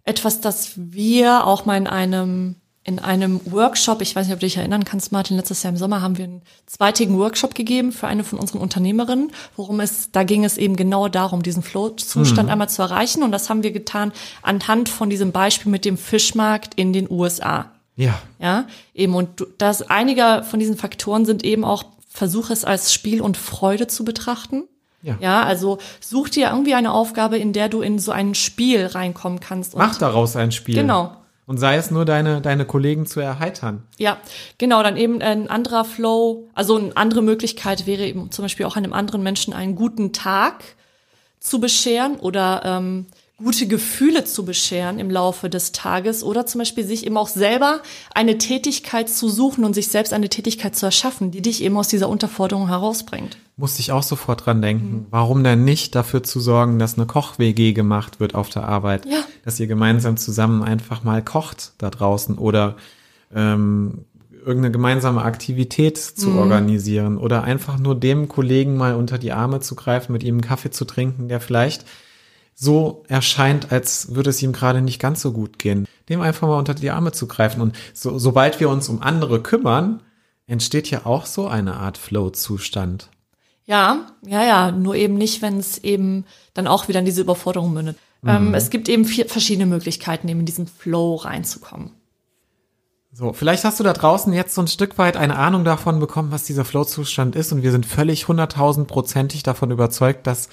etwas, 0.03 0.39
das 0.39 0.71
wir 0.75 1.45
auch 1.45 1.65
mal 1.65 1.75
in 1.75 1.87
einem 1.87 2.55
in 2.87 2.99
einem 2.99 3.41
Workshop, 3.51 4.01
ich 4.01 4.15
weiß 4.15 4.27
nicht, 4.27 4.33
ob 4.33 4.39
du 4.39 4.45
dich 4.45 4.55
erinnern 4.55 4.85
kannst, 4.85 5.11
Martin, 5.11 5.35
letztes 5.35 5.61
Jahr 5.61 5.73
im 5.73 5.77
Sommer 5.77 6.01
haben 6.01 6.17
wir 6.17 6.23
einen 6.23 6.41
zweitägigen 6.67 7.19
Workshop 7.19 7.53
gegeben 7.53 7.91
für 7.91 8.07
eine 8.07 8.23
von 8.23 8.39
unseren 8.39 8.61
Unternehmerinnen, 8.61 9.33
worum 9.57 9.81
es, 9.81 10.09
da 10.13 10.23
ging 10.23 10.45
es 10.45 10.57
eben 10.57 10.77
genau 10.77 11.09
darum, 11.09 11.43
diesen 11.43 11.63
Flow-Zustand 11.63 12.49
einmal 12.49 12.69
zu 12.69 12.81
erreichen. 12.81 13.23
Und 13.23 13.33
das 13.33 13.49
haben 13.49 13.61
wir 13.61 13.73
getan 13.73 14.13
anhand 14.41 14.87
von 14.87 15.09
diesem 15.09 15.33
Beispiel 15.33 15.69
mit 15.69 15.83
dem 15.83 15.97
Fischmarkt 15.97 16.75
in 16.75 16.93
den 16.93 17.11
USA. 17.11 17.73
Ja, 17.97 18.19
Ja, 18.39 18.65
eben 18.93 19.13
und 19.15 19.41
du- 19.41 19.47
das 19.57 19.81
einige 19.89 20.43
von 20.49 20.59
diesen 20.59 20.77
Faktoren 20.77 21.25
sind 21.25 21.43
eben 21.43 21.65
auch 21.65 21.83
versuch 22.09 22.49
es 22.51 22.63
als 22.63 22.93
Spiel 22.93 23.21
und 23.21 23.35
Freude 23.37 23.87
zu 23.87 24.05
betrachten. 24.05 24.63
Ja. 25.03 25.17
Ja, 25.19 25.43
also 25.43 25.77
such 25.99 26.29
dir 26.29 26.49
irgendwie 26.49 26.73
eine 26.73 26.91
Aufgabe, 26.91 27.37
in 27.37 27.53
der 27.53 27.69
du 27.69 27.81
in 27.81 27.99
so 27.99 28.11
ein 28.11 28.33
Spiel 28.35 28.85
reinkommen 28.87 29.39
kannst. 29.39 29.73
Und 29.75 29.79
mach 29.79 29.97
daraus 29.97 30.35
ein 30.35 30.51
Spiel. 30.51 30.75
Genau. 30.75 31.11
Und 31.45 31.59
sei 31.59 31.75
es 31.77 31.91
nur 31.91 32.03
deine, 32.05 32.41
deine 32.41 32.65
Kollegen 32.65 33.05
zu 33.05 33.19
erheitern. 33.19 33.83
Ja, 33.97 34.17
genau, 34.57 34.83
dann 34.83 34.97
eben 34.97 35.21
ein 35.21 35.49
anderer 35.49 35.85
Flow, 35.85 36.47
also 36.55 36.77
eine 36.77 36.97
andere 36.97 37.21
Möglichkeit 37.21 37.85
wäre 37.85 38.05
eben 38.05 38.31
zum 38.31 38.43
Beispiel 38.43 38.65
auch 38.65 38.75
einem 38.75 38.93
anderen 38.93 39.23
Menschen 39.23 39.53
einen 39.53 39.75
guten 39.75 40.11
Tag 40.11 40.63
zu 41.39 41.59
bescheren 41.59 42.15
oder 42.17 42.63
ähm, 42.65 43.05
gute 43.37 43.67
Gefühle 43.67 44.23
zu 44.23 44.45
bescheren 44.45 44.97
im 44.97 45.11
Laufe 45.11 45.47
des 45.47 45.71
Tages 45.71 46.23
oder 46.23 46.47
zum 46.47 46.59
Beispiel 46.59 46.83
sich 46.83 47.05
eben 47.05 47.17
auch 47.17 47.27
selber 47.27 47.81
eine 48.15 48.39
Tätigkeit 48.39 49.09
zu 49.09 49.29
suchen 49.29 49.63
und 49.63 49.75
sich 49.75 49.89
selbst 49.89 50.11
eine 50.11 50.27
Tätigkeit 50.27 50.75
zu 50.75 50.87
erschaffen, 50.87 51.29
die 51.29 51.43
dich 51.43 51.63
eben 51.63 51.77
aus 51.77 51.87
dieser 51.87 52.09
Unterforderung 52.09 52.67
herausbringt. 52.67 53.37
Musste 53.55 53.81
ich 53.81 53.91
auch 53.91 54.01
sofort 54.01 54.47
dran 54.47 54.63
denken. 54.63 55.05
Warum 55.11 55.43
denn 55.43 55.63
nicht 55.63 55.93
dafür 55.93 56.23
zu 56.23 56.39
sorgen, 56.39 56.79
dass 56.79 56.97
eine 56.97 57.05
Koch-WG 57.05 57.73
gemacht 57.73 58.19
wird 58.19 58.33
auf 58.33 58.49
der 58.49 58.67
Arbeit? 58.67 59.05
Ja. 59.05 59.23
Dass 59.45 59.59
ihr 59.59 59.67
gemeinsam 59.67 60.17
zusammen 60.17 60.63
einfach 60.63 61.03
mal 61.03 61.23
kocht 61.23 61.73
da 61.77 61.91
draußen 61.91 62.39
oder 62.39 62.75
ähm, 63.33 64.05
irgendeine 64.31 64.71
gemeinsame 64.71 65.21
Aktivität 65.21 65.97
zu 65.97 66.31
organisieren 66.31 67.17
oder 67.17 67.43
einfach 67.43 67.77
nur 67.77 67.95
dem 67.95 68.29
Kollegen 68.29 68.77
mal 68.77 68.95
unter 68.95 69.19
die 69.19 69.31
Arme 69.31 69.59
zu 69.59 69.75
greifen, 69.75 70.13
mit 70.13 70.23
ihm 70.23 70.35
einen 70.35 70.41
Kaffee 70.41 70.71
zu 70.71 70.85
trinken, 70.85 71.27
der 71.27 71.39
vielleicht 71.39 71.85
so 72.59 73.03
erscheint, 73.07 73.71
als 73.71 74.15
würde 74.15 74.31
es 74.31 74.41
ihm 74.41 74.51
gerade 74.51 74.81
nicht 74.81 74.99
ganz 74.99 75.21
so 75.21 75.31
gut 75.31 75.59
gehen. 75.59 75.87
Dem 76.09 76.21
einfach 76.21 76.47
mal 76.47 76.57
unter 76.57 76.73
die 76.73 76.89
Arme 76.89 77.11
zu 77.11 77.27
greifen. 77.27 77.61
Und 77.61 77.75
so, 77.93 78.17
sobald 78.17 78.59
wir 78.59 78.69
uns 78.69 78.89
um 78.89 79.01
andere 79.01 79.41
kümmern, 79.41 80.01
entsteht 80.47 80.89
ja 80.89 81.05
auch 81.05 81.27
so 81.27 81.47
eine 81.47 81.75
Art 81.75 81.99
Flow-Zustand. 81.99 83.09
Ja, 83.65 84.07
ja, 84.25 84.43
ja, 84.43 84.71
nur 84.71 84.95
eben 84.95 85.15
nicht, 85.15 85.41
wenn 85.41 85.59
es 85.59 85.77
eben 85.77 86.25
dann 86.53 86.67
auch 86.67 86.87
wieder 86.87 86.99
in 86.99 87.05
diese 87.05 87.21
Überforderung 87.21 87.73
mündet. 87.73 87.97
Ähm, 88.25 88.55
es 88.55 88.69
gibt 88.69 88.89
eben 88.89 89.05
vier 89.05 89.27
verschiedene 89.27 89.67
Möglichkeiten, 89.67 90.27
eben 90.27 90.39
in 90.39 90.45
diesen 90.45 90.65
Flow 90.65 91.15
reinzukommen. 91.15 91.91
So, 93.19 93.33
vielleicht 93.33 93.63
hast 93.63 93.79
du 93.79 93.83
da 93.83 93.93
draußen 93.93 94.31
jetzt 94.31 94.53
so 94.53 94.61
ein 94.61 94.67
Stück 94.67 94.99
weit 94.99 95.17
eine 95.17 95.37
Ahnung 95.37 95.63
davon 95.63 95.99
bekommen, 95.99 96.31
was 96.31 96.43
dieser 96.43 96.63
Flow-Zustand 96.63 97.35
ist 97.35 97.51
und 97.51 97.63
wir 97.63 97.71
sind 97.71 97.87
völlig 97.87 98.27
hunderttausendprozentig 98.27 99.41
davon 99.41 99.71
überzeugt, 99.71 100.27
dass 100.27 100.49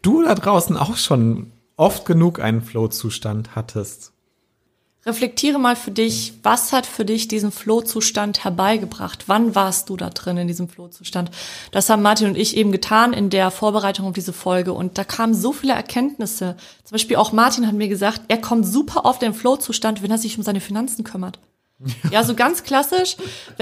du 0.00 0.22
da 0.22 0.34
draußen 0.34 0.78
auch 0.78 0.96
schon 0.96 1.52
oft 1.76 2.06
genug 2.06 2.40
einen 2.40 2.62
Flow-Zustand 2.62 3.54
hattest. 3.54 4.12
Reflektiere 5.04 5.58
mal 5.58 5.76
für 5.76 5.90
dich, 5.90 6.32
was 6.42 6.72
hat 6.72 6.86
für 6.86 7.04
dich 7.04 7.28
diesen 7.28 7.52
Flow-Zustand 7.52 8.44
herbeigebracht? 8.44 9.24
Wann 9.26 9.54
warst 9.54 9.90
du 9.90 9.98
da 9.98 10.08
drin 10.08 10.38
in 10.38 10.48
diesem 10.48 10.70
Flow-Zustand? 10.70 11.30
Das 11.70 11.90
haben 11.90 12.00
Martin 12.00 12.28
und 12.28 12.38
ich 12.38 12.56
eben 12.56 12.72
getan 12.72 13.12
in 13.12 13.28
der 13.28 13.50
Vorbereitung 13.50 14.06
auf 14.06 14.14
diese 14.14 14.32
Folge 14.32 14.72
und 14.72 14.96
da 14.96 15.04
kamen 15.04 15.34
so 15.34 15.52
viele 15.52 15.74
Erkenntnisse. 15.74 16.56
Zum 16.82 16.94
Beispiel 16.94 17.16
auch 17.16 17.32
Martin 17.32 17.66
hat 17.66 17.74
mir 17.74 17.88
gesagt, 17.88 18.22
er 18.28 18.40
kommt 18.40 18.66
super 18.66 19.04
oft 19.04 19.22
in 19.22 19.32
den 19.32 19.38
Flow-Zustand, 19.38 20.02
wenn 20.02 20.10
er 20.10 20.16
sich 20.16 20.38
um 20.38 20.42
seine 20.42 20.62
Finanzen 20.62 21.04
kümmert. 21.04 21.38
Ja, 22.10 22.24
so 22.24 22.34
ganz 22.34 22.62
klassisch. 22.62 23.16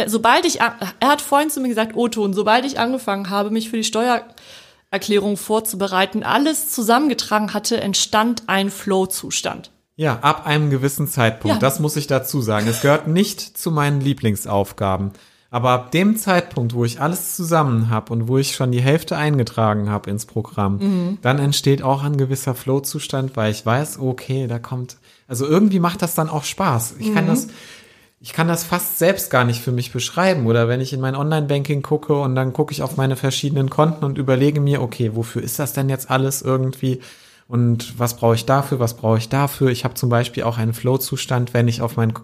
Sobald 0.07 0.45
ich, 0.45 0.61
er 0.61 0.77
hat 1.03 1.21
vorhin 1.21 1.51
zu 1.51 1.61
mir 1.61 1.69
gesagt, 1.69 1.97
Otto, 1.97 2.23
und 2.23 2.35
sobald 2.35 2.65
ich 2.65 2.79
angefangen 2.79 3.29
habe, 3.31 3.51
mich 3.51 3.71
für 3.71 3.77
die 3.77 3.85
Steuererklärung 3.85 5.37
vorzubereiten, 5.37 6.23
alles 6.23 6.71
zusammengetragen 6.71 7.55
hatte, 7.55 7.81
entstand 7.81 8.45
ein 8.47 8.71
Flow-Zustand. 8.71 9.73
Ja, 9.97 10.19
ab 10.23 10.47
einem 10.47 10.71
gewissen 10.71 11.07
Zeitpunkt. 11.09 11.57
Ja. 11.57 11.61
Das 11.61 11.81
muss 11.81 11.97
ich 11.97 12.07
dazu 12.07 12.41
sagen. 12.41 12.67
Es 12.69 12.83
gehört 12.83 13.07
nicht 13.07 13.41
zu 13.41 13.71
meinen 13.71 14.01
Lieblingsaufgaben. 14.01 15.13
Aber 15.51 15.71
ab 15.71 15.93
dem 15.93 16.17
Zeitpunkt, 16.17 16.75
wo 16.75 16.85
ich 16.85 17.01
alles 17.01 17.37
zusammen 17.37 17.89
habe 17.89 18.13
und 18.13 18.27
wo 18.27 18.39
ich 18.39 18.57
schon 18.57 18.73
die 18.73 18.83
Hälfte 18.83 19.17
eingetragen 19.17 19.89
habe 19.89 20.11
ins 20.11 20.27
Programm, 20.27 21.19
dann 21.23 21.39
entsteht 21.39 21.83
auch 21.83 22.03
ein 22.03 22.17
gewisser 22.17 22.57
Flow-Zustand, 22.57 23.37
weil 23.37 23.53
ich 23.53 23.65
weiß, 23.65 24.01
okay, 24.01 24.49
da 24.49 24.59
kommt, 24.59 24.97
also 25.29 25.47
irgendwie 25.47 25.79
macht 25.79 26.03
das 26.03 26.17
dann 26.17 26.29
auch 26.29 26.43
Spaß. 26.43 26.97
Ich 26.99 27.15
kann 27.15 27.29
das, 27.29 27.47
ich 28.25 28.33
kann 28.33 28.49
das 28.49 28.65
fast 28.65 28.99
selbst 28.99 29.31
gar 29.31 29.45
nicht 29.45 29.61
für 29.61 29.71
mich 29.71 29.93
beschreiben. 29.93 30.47
Oder 30.47 30.67
wenn 30.67 30.81
ich 30.81 30.95
in 30.95 31.01
mein 31.01 31.15
Online-Banking 31.15 31.83
gucke 31.83 32.15
und 32.19 32.35
dann 32.35 32.55
gucke 32.55 32.73
ich 32.73 32.83
auf 32.83 32.97
meine 32.97 33.17
verschiedenen 33.17 33.69
Konten 33.69 34.03
und 34.03 34.17
überlege 34.17 34.63
mir, 34.63 34.81
okay, 34.81 35.11
wofür 35.15 35.43
ist 35.43 35.59
das 35.59 35.75
denn 35.75 35.91
jetzt 35.91 36.11
alles 36.11 36.41
irgendwie? 36.41 37.01
Und 37.49 37.99
was 37.99 38.17
brauche 38.17 38.35
ich 38.35 38.47
dafür? 38.47 38.81
Was 38.81 38.97
brauche 38.97 39.19
ich 39.19 39.29
dafür? 39.29 39.69
Ich 39.69 39.85
habe 39.85 39.93
zum 39.93 40.09
Beispiel 40.09 40.45
auch 40.45 40.57
einen 40.57 40.73
Flow-Zustand, 40.73 41.53
wenn 41.53 41.69
ich 41.69 41.83
auf 41.83 41.99
mein, 41.99 42.15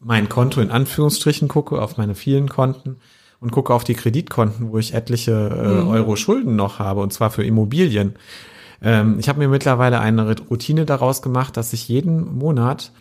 mein 0.00 0.28
Konto 0.28 0.60
in 0.60 0.70
Anführungsstrichen 0.70 1.48
gucke, 1.48 1.80
auf 1.80 1.96
meine 1.96 2.14
vielen 2.14 2.50
Konten 2.50 2.98
und 3.40 3.52
gucke 3.52 3.72
auf 3.72 3.84
die 3.84 3.94
Kreditkonten, 3.94 4.70
wo 4.70 4.76
ich 4.76 4.92
etliche 4.92 5.32
äh, 5.32 5.88
Euro 5.88 6.16
Schulden 6.16 6.56
noch 6.56 6.78
habe, 6.78 7.00
und 7.00 7.10
zwar 7.14 7.30
für 7.30 7.42
Immobilien. 7.42 8.16
Ähm, 8.82 9.18
ich 9.18 9.30
habe 9.30 9.38
mir 9.38 9.48
mittlerweile 9.48 10.00
eine 10.00 10.36
Routine 10.50 10.84
daraus 10.84 11.22
gemacht, 11.22 11.56
dass 11.56 11.72
ich 11.72 11.88
jeden 11.88 12.36
Monat 12.36 12.92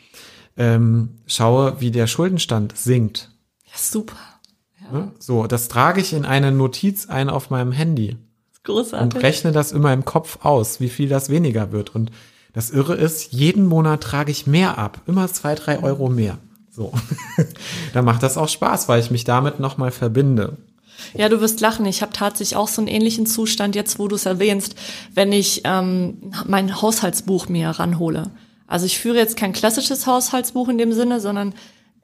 ähm, 0.58 1.20
schaue, 1.27 1.79
wie 1.79 1.91
der 1.91 2.08
Schuldenstand 2.08 2.77
sinkt. 2.77 3.29
Ja, 3.65 3.77
super. 3.77 4.17
Ne? 4.91 5.12
So, 5.20 5.48
das 5.48 5.67
trage 5.67 6.01
ich 6.01 6.13
in 6.13 6.25
eine 6.25 6.51
Notiz 6.51 7.08
ein 7.08 7.29
auf 7.29 7.50
meinem 7.50 7.72
Handy 7.72 8.11
und 8.11 8.64
Großartig. 8.64 9.24
rechne 9.24 9.51
das 9.51 9.72
immer 9.72 9.92
im 9.92 10.05
Kopf 10.05 10.40
aus, 10.44 10.79
wie 10.79 10.90
viel 10.90 11.09
das 11.09 11.29
weniger 11.29 11.72
wird. 11.72 11.96
Und 11.96 12.11
das 12.53 12.70
Irre 12.70 12.96
ist, 12.96 13.31
jeden 13.31 13.66
Monat 13.66 14.01
trage 14.01 14.31
ich 14.31 14.46
mehr 14.46 14.77
ab, 14.77 15.01
immer 15.07 15.31
zwei, 15.31 15.55
drei 15.55 15.81
Euro 15.81 16.09
mehr. 16.09 16.37
So, 16.70 16.94
da 17.94 18.01
macht 18.01 18.24
das 18.24 18.37
auch 18.37 18.50
Spaß, 18.50 18.87
weil 18.87 19.00
ich 19.00 19.11
mich 19.11 19.24
damit 19.24 19.59
nochmal 19.59 19.92
verbinde. 19.92 20.57
Ja, 21.16 21.29
du 21.29 21.42
wirst 21.42 21.59
lachen. 21.59 21.85
Ich 21.85 22.01
habe 22.01 22.14
tatsächlich 22.14 22.55
auch 22.55 22.68
so 22.68 22.81
einen 22.81 22.87
ähnlichen 22.87 23.25
Zustand, 23.25 23.75
jetzt 23.75 23.98
wo 23.98 24.07
du 24.07 24.16
es 24.16 24.25
erwähnst, 24.25 24.75
wenn 25.16 25.31
ich 25.31 25.61
ähm, 25.64 26.31
mein 26.46 26.81
Haushaltsbuch 26.81 27.50
mir 27.50 27.70
ranhole. 27.70 28.29
Also 28.72 28.86
ich 28.86 29.00
führe 29.00 29.18
jetzt 29.18 29.36
kein 29.36 29.51
klassisches 29.51 30.07
Haushaltsbuch 30.07 30.70
in 30.70 30.77
dem 30.77 30.94
Sinne, 30.94 31.20
sondern 31.20 31.53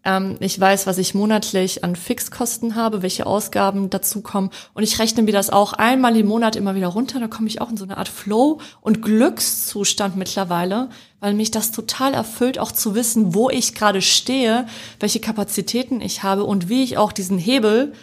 ähm, 0.04 0.36
ich 0.42 0.60
weiß, 0.60 0.86
was 0.86 0.98
ich 0.98 1.16
monatlich 1.16 1.86
an 1.86 1.96
Fixkosten 1.96 2.76
habe, 2.76 3.02
welche 3.02 3.26
Ausgaben 3.26 3.90
dazukommen. 3.90 4.50
Und 4.74 4.84
ich 4.84 5.00
rechne 5.00 5.24
mir 5.24 5.32
das 5.32 5.50
auch 5.50 5.72
einmal 5.72 6.18
im 6.18 6.28
Monat 6.28 6.58
immer 6.58 6.76
wieder 6.76 6.90
runter. 6.90 7.22
Da 7.22 7.30
komme 7.30 7.48
ich 7.48 7.62
auch 7.62 7.70
in 7.70 7.78
so 7.78 7.86
eine 7.86 7.96
Art 7.96 8.10
Flow- 8.10 8.60
und 8.82 9.02
Glückszustand 9.02 10.18
mittlerweile, 10.18 10.90
weil 11.22 11.36
mich 11.36 11.52
das 11.52 11.72
total 11.72 12.14
erfüllt, 12.14 12.60
auch 12.60 12.74
zu 12.74 12.96
wissen, 12.96 13.34
wo 13.34 13.50
ich 13.50 13.74
gerade 13.74 14.02
stehe, 14.02 14.68
welche 15.00 15.22
Kapazitäten 15.22 16.02
ich 16.02 16.22
habe 16.24 16.44
und 16.44 16.68
wie 16.68 16.84
ich 16.84 16.98
auch 16.98 17.14
diesen 17.14 17.38
Hebel, 17.38 17.94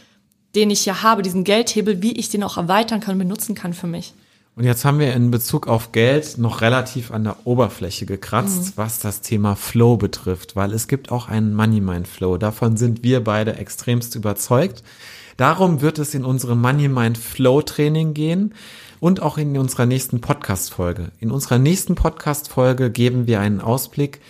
den 0.55 0.71
ich 0.71 0.87
ja 0.87 1.03
habe, 1.03 1.21
diesen 1.21 1.45
Geldhebel, 1.45 2.01
wie 2.01 2.13
ich 2.13 2.31
den 2.31 2.43
auch 2.43 2.57
erweitern 2.57 3.01
kann 3.01 3.17
und 3.17 3.19
benutzen 3.19 3.55
kann 3.55 3.75
für 3.75 3.89
mich. 3.89 4.15
Und 4.57 4.63
jetzt 4.65 4.85
haben 4.85 5.01
wir 5.01 5.13
in 5.15 5.33
Bezug 5.33 5.67
auf 5.67 5.91
Geld 5.91 6.39
noch 6.39 6.61
relativ 6.61 7.11
an 7.11 7.25
der 7.25 7.45
Oberfläche 7.45 8.07
gekratzt, 8.07 8.75
was 8.77 9.01
das 9.01 9.21
Thema 9.21 9.57
Flow 9.57 9.97
betrifft, 9.97 10.55
weil 10.55 10.73
es 10.73 10.87
gibt 10.87 11.11
auch 11.11 11.29
einen 11.29 11.55
Money 11.55 11.81
Mind 11.81 12.07
Flow. 12.07 12.37
Davon 12.37 12.77
sind 12.77 13.03
wir 13.03 13.25
beide 13.25 13.57
extremst 13.57 14.15
überzeugt. 14.15 14.85
Darum 15.37 15.81
wird 15.81 15.99
es 15.99 16.15
in 16.15 16.25
unserem 16.25 16.61
Money 16.61 16.87
Mind 16.87 17.19
Flow 17.19 17.63
Training 17.63 18.15
gehen 18.15 18.55
und 19.01 19.21
auch 19.21 19.39
in 19.39 19.59
unserer 19.59 19.87
nächsten 19.87 20.21
Podcast 20.21 20.73
Folge. 20.73 21.11
In 21.19 21.33
unserer 21.33 21.59
nächsten 21.59 21.97
Podcast 21.97 22.49
Folge 22.49 22.91
geben 22.91 23.27
wir 23.27 23.41
einen 23.41 23.61
Ausblick, 23.61 24.21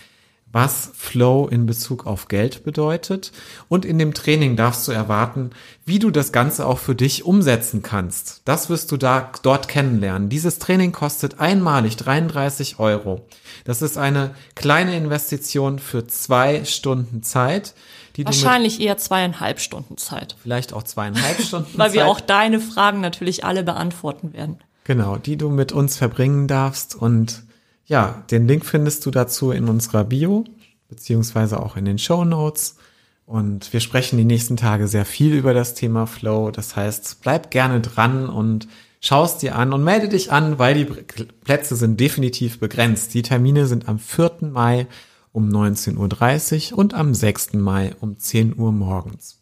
was 0.55 0.89
Flow 0.93 1.49
in 1.49 1.65
Bezug 1.65 2.07
auf 2.07 2.29
Geld 2.29 2.63
bedeutet. 2.63 3.33
Und 3.67 3.83
in 3.83 3.99
dem 3.99 4.13
Training 4.13 4.55
darfst 4.55 4.87
du 4.87 4.93
erwarten, 4.93 5.49
wie 5.85 5.99
du 5.99 6.11
das 6.11 6.31
Ganze 6.31 6.65
auch 6.65 6.79
für 6.79 6.95
dich 6.95 7.25
umsetzen 7.25 7.83
kannst. 7.83 8.41
Das 8.45 8.69
wirst 8.69 8.89
du 8.93 8.95
da 8.95 9.33
dort 9.43 9.67
kennenlernen. 9.67 10.29
Dieses 10.29 10.57
Training 10.57 10.93
kostet 10.93 11.41
einmalig 11.41 11.97
33 11.97 12.79
Euro. 12.79 13.25
Das 13.65 13.81
ist 13.81 13.97
eine 13.97 14.33
kleine 14.55 14.95
Investition 14.95 15.77
für 15.77 16.07
zwei 16.07 16.63
Stunden 16.63 17.21
Zeit, 17.21 17.75
Wahrscheinlich 18.17 18.79
eher 18.79 18.95
zweieinhalb 18.97 19.59
Stunden 19.59 19.97
Zeit. 19.97 20.37
vielleicht 20.41 20.71
auch 20.71 20.83
zweieinhalb 20.83 21.41
Stunden 21.41 21.77
Weil 21.77 21.91
wir 21.91 22.03
Zeit 22.03 22.09
auch 22.09 22.21
deine 22.21 22.61
Fragen 22.61 23.01
natürlich 23.01 23.43
alle 23.43 23.61
beantworten 23.61 24.31
werden. 24.31 24.59
Genau, 24.85 25.17
die 25.17 25.35
du 25.35 25.49
mit 25.49 25.73
uns 25.73 25.97
verbringen 25.97 26.47
darfst. 26.47 26.95
Und 26.95 27.44
ja, 27.85 28.23
den 28.31 28.47
Link 28.47 28.65
findest 28.65 29.05
du 29.05 29.11
dazu 29.11 29.51
in 29.51 29.69
unserer 29.69 30.03
Bio, 30.03 30.45
beziehungsweise 30.89 31.61
auch 31.61 31.77
in 31.77 31.85
den 31.85 31.99
Show 31.99 32.25
Notes. 32.25 32.77
Und 33.25 33.73
wir 33.73 33.79
sprechen 33.79 34.17
die 34.17 34.25
nächsten 34.25 34.57
Tage 34.57 34.87
sehr 34.87 35.05
viel 35.05 35.33
über 35.33 35.53
das 35.53 35.73
Thema 35.73 36.05
Flow. 36.05 36.51
Das 36.51 36.75
heißt, 36.75 37.21
bleib 37.21 37.49
gerne 37.49 37.81
dran 37.81 38.29
und 38.29 38.67
schaust 39.01 39.41
dir 39.41 39.55
an 39.55 39.73
und 39.73 39.83
melde 39.83 40.09
dich 40.09 40.31
an, 40.31 40.59
weil 40.59 40.73
die 40.75 40.85
Plätze 40.85 41.75
sind 41.75 41.99
definitiv 41.99 42.59
begrenzt. 42.59 43.13
Die 43.13 43.23
Termine 43.23 43.67
sind 43.67 43.87
am 43.87 43.99
4. 43.99 44.37
Mai 44.51 44.87
um 45.31 45.49
19.30 45.49 46.71
Uhr 46.71 46.79
und 46.79 46.93
am 46.93 47.13
6. 47.13 47.53
Mai 47.53 47.95
um 47.99 48.17
10 48.17 48.57
Uhr 48.57 48.71
morgens. 48.71 49.41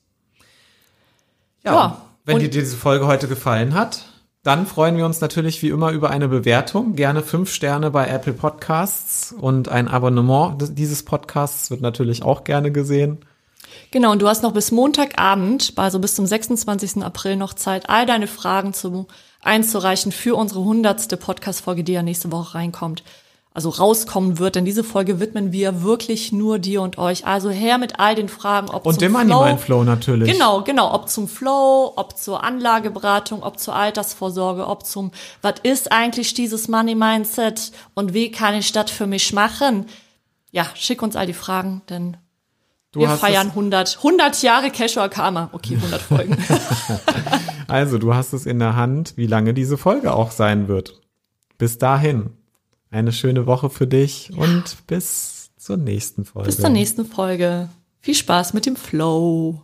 Ja, 1.63 1.73
Ja, 1.73 2.01
wenn 2.25 2.39
dir 2.39 2.49
diese 2.49 2.77
Folge 2.77 3.05
heute 3.05 3.27
gefallen 3.27 3.73
hat, 3.73 4.05
dann 4.43 4.67
freuen 4.67 4.97
wir 4.97 5.05
uns 5.05 5.21
natürlich 5.21 5.61
wie 5.61 5.69
immer 5.69 5.91
über 5.91 6.09
eine 6.09 6.27
Bewertung. 6.27 6.95
Gerne 6.95 7.23
fünf 7.23 7.49
Sterne 7.51 7.91
bei 7.91 8.07
Apple 8.07 8.33
Podcasts 8.33 9.33
und 9.39 9.69
ein 9.69 9.87
Abonnement 9.87 10.77
dieses 10.77 11.03
Podcasts 11.03 11.71
wird 11.71 11.79
natürlich 11.79 12.23
auch 12.23 12.43
gerne 12.43 12.71
gesehen. 12.71 13.19
Genau, 13.91 14.11
und 14.11 14.21
du 14.21 14.27
hast 14.27 14.43
noch 14.43 14.51
bis 14.51 14.71
Montagabend, 14.71 15.73
also 15.77 15.97
bis 15.99 16.15
zum 16.15 16.25
26. 16.25 17.03
April 17.03 17.37
noch 17.37 17.53
Zeit, 17.53 17.89
all 17.89 18.05
deine 18.05 18.27
Fragen 18.27 18.73
zu, 18.73 19.07
einzureichen 19.41 20.11
für 20.11 20.35
unsere 20.35 20.63
hundertste 20.63 21.15
Podcast-Folge, 21.15 21.85
die 21.85 21.93
ja 21.93 22.03
nächste 22.03 22.31
Woche 22.31 22.55
reinkommt. 22.55 23.03
Also 23.53 23.69
rauskommen 23.69 24.39
wird, 24.39 24.55
denn 24.55 24.65
diese 24.65 24.83
Folge 24.83 25.19
widmen 25.19 25.51
wir 25.51 25.83
wirklich 25.83 26.31
nur 26.31 26.57
dir 26.59 26.81
und 26.81 26.97
euch. 26.97 27.27
Also 27.27 27.49
her 27.49 27.77
mit 27.77 27.99
all 27.99 28.15
den 28.15 28.29
Fragen, 28.29 28.69
ob 28.69 28.85
Und 28.85 28.99
zum 28.99 29.13
dem 29.13 29.15
Flow, 29.15 29.41
Money 29.41 29.57
Flow 29.57 29.83
natürlich. 29.83 30.31
Genau, 30.31 30.61
genau, 30.63 30.93
ob 30.93 31.07
zum 31.07 31.27
Flow, 31.27 31.93
ob 31.95 32.17
zur 32.17 32.43
Anlageberatung, 32.43 33.43
ob 33.43 33.59
zur 33.59 33.75
Altersvorsorge, 33.75 34.65
ob 34.67 34.85
zum, 34.85 35.11
was 35.41 35.55
ist 35.61 35.91
eigentlich 35.91 36.33
dieses 36.33 36.67
Money 36.67 36.95
Mindset 36.95 37.71
und 37.93 38.13
wie 38.13 38.31
kann 38.31 38.55
ich 38.55 38.71
das 38.71 38.89
für 38.89 39.05
mich 39.05 39.33
machen? 39.33 39.85
Ja, 40.51 40.65
schick 40.73 41.01
uns 41.01 41.15
all 41.15 41.27
die 41.27 41.33
Fragen, 41.33 41.81
denn 41.89 42.17
Du 42.91 42.99
wir 42.99 43.09
feiern 43.09 43.47
100, 43.47 43.97
100 43.97 44.43
Jahre 44.43 44.69
Casual 44.69 45.09
Karma. 45.09 45.49
Okay, 45.51 45.75
100 45.75 46.01
Folgen. 46.01 46.37
Also, 47.67 47.97
du 47.97 48.13
hast 48.13 48.33
es 48.33 48.45
in 48.45 48.59
der 48.59 48.75
Hand, 48.75 49.13
wie 49.15 49.25
lange 49.25 49.53
diese 49.55 49.77
Folge 49.77 50.13
auch 50.13 50.29
sein 50.29 50.67
wird. 50.67 51.01
Bis 51.57 51.79
dahin. 51.79 52.31
Eine 52.93 53.11
schöne 53.11 53.47
Woche 53.47 53.71
für 53.71 53.87
dich 53.87 54.31
und 54.37 54.85
bis 54.85 55.49
zur 55.57 55.77
nächsten 55.77 56.25
Folge. 56.25 56.45
Bis 56.45 56.57
zur 56.57 56.69
nächsten 56.69 57.05
Folge. 57.05 57.67
Viel 58.01 58.13
Spaß 58.13 58.53
mit 58.53 58.67
dem 58.67 58.75
Flow. 58.75 59.63